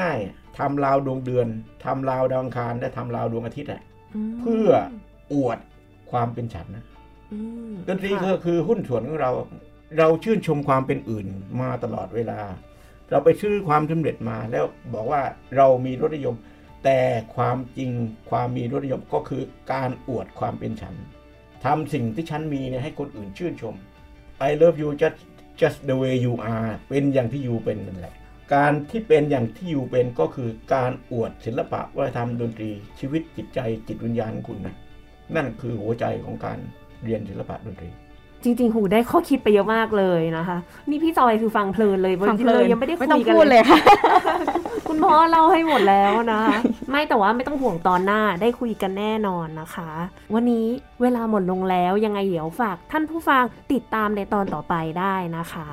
[0.00, 1.46] ง่ายๆทำราวดวงเดือน
[1.84, 3.82] ทำราวดาวอังคารและทำราวดวงอาทิตย์อะ
[4.30, 4.68] มเพื่อ
[5.32, 5.58] อวด
[6.10, 6.84] ความเป็นฉันนะ
[7.32, 7.38] อื
[7.70, 9.30] มดนตรีค่ะก็คือหุ้นส่วนของเรา
[9.98, 11.26] เราชื่นชมความเป็นอื่น
[11.60, 12.40] มาตลอดเวลา
[13.10, 14.64] เราไปซื้อความสำเร็จมาแล้ว
[14.94, 15.22] บอกว่า
[15.56, 16.36] เรามีรสนิยม
[16.84, 16.98] แต่
[17.36, 17.90] ความจริง
[18.30, 20.94] ความมีรสนิยมก็คือการอวดความเป็นฉัน
[21.64, 23.74] ทำสิ่งที่ฉันมีเนี่ยให้คนอื่นชื่นชม
[24.48, 25.18] I love you just
[25.60, 28.14] just the way you are เป็นอย่างที่อยู่เป็นนั่นแหละ
[28.54, 34.74] การที่เป็นอย่างที่อยู่เป็นก็คือการอวดศิลปะวัฒนธรรมดนตรีชีวิตจิตใจจิตวิญญาณของคุณนะ
[35.36, 36.58] นั่นคือหัวใจของการ
[37.04, 37.90] เรียนศิลปะดนตรี
[38.42, 40.58] จริงๆหูได้ข้อคิดไปเยอะมากเลยนะคะ
[40.88, 43.80] นี่พี่จอยคือฟังเพลินเลยฟังเพลินยังไม่ได้คุไม่ต้องยกันพูดเลยค่ะ
[44.88, 46.56] คุณพ่อเล่าให้หมดแล้วนะคะ
[46.90, 49.90] ไม่แต่ว่าไม่ต้องห่วงตอนหน้าได้คุยกันแน่นอนนะคะ
[50.34, 50.66] วันนี้
[51.02, 55.70] เวลาหมดลงแล้วยังไงเดี๋ยวฝากท่านผู้ฟังติดตามในตอนต่อไปได้นะคะ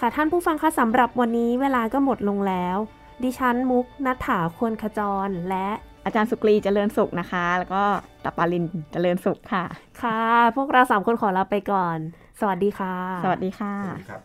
[0.00, 2.76] ค่ะท่านผู้ฟังคะสำหรับวันนี้เวลาก็หมดลงแล้ว
[3.22, 5.68] ดิฉันมุกนัฐถาควรขจรและ
[6.04, 7.82] อาจารย์สุกรีเจริญสุขนะคะ แล้วก็
[8.24, 9.64] ตปาลินเจริญสุขค่ะ
[10.02, 10.22] ค่ะ
[10.56, 11.98] พวกเราสามคนขอลาไปก่อน
[12.40, 12.94] สวัสดีค่ะ
[13.24, 14.22] สวัสดีค่ะสวัสดีครับ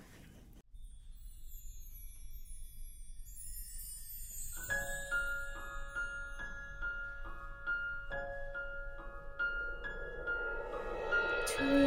[11.52, 11.87] Twinkle,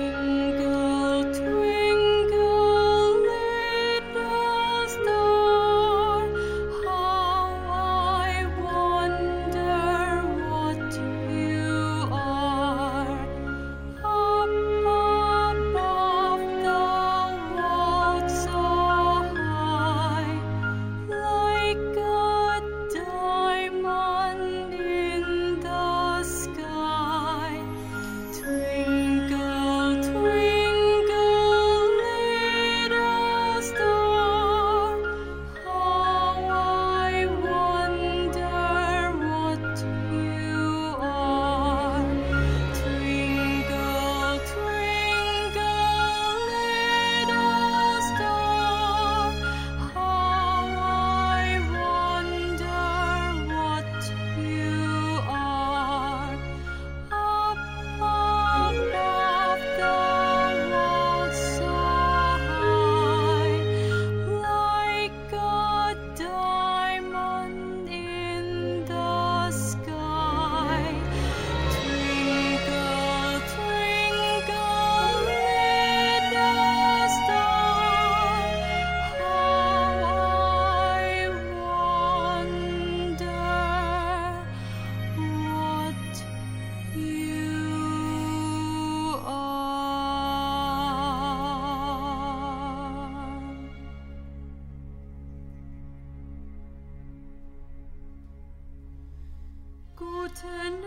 [100.00, 100.82] Guten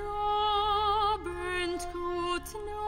[1.13, 2.82] Abend, guten Abend.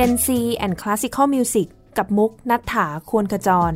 [0.00, 0.28] Gen C
[0.64, 1.68] and Classical Music
[1.98, 3.72] กับมุกนัฐถาควรขจร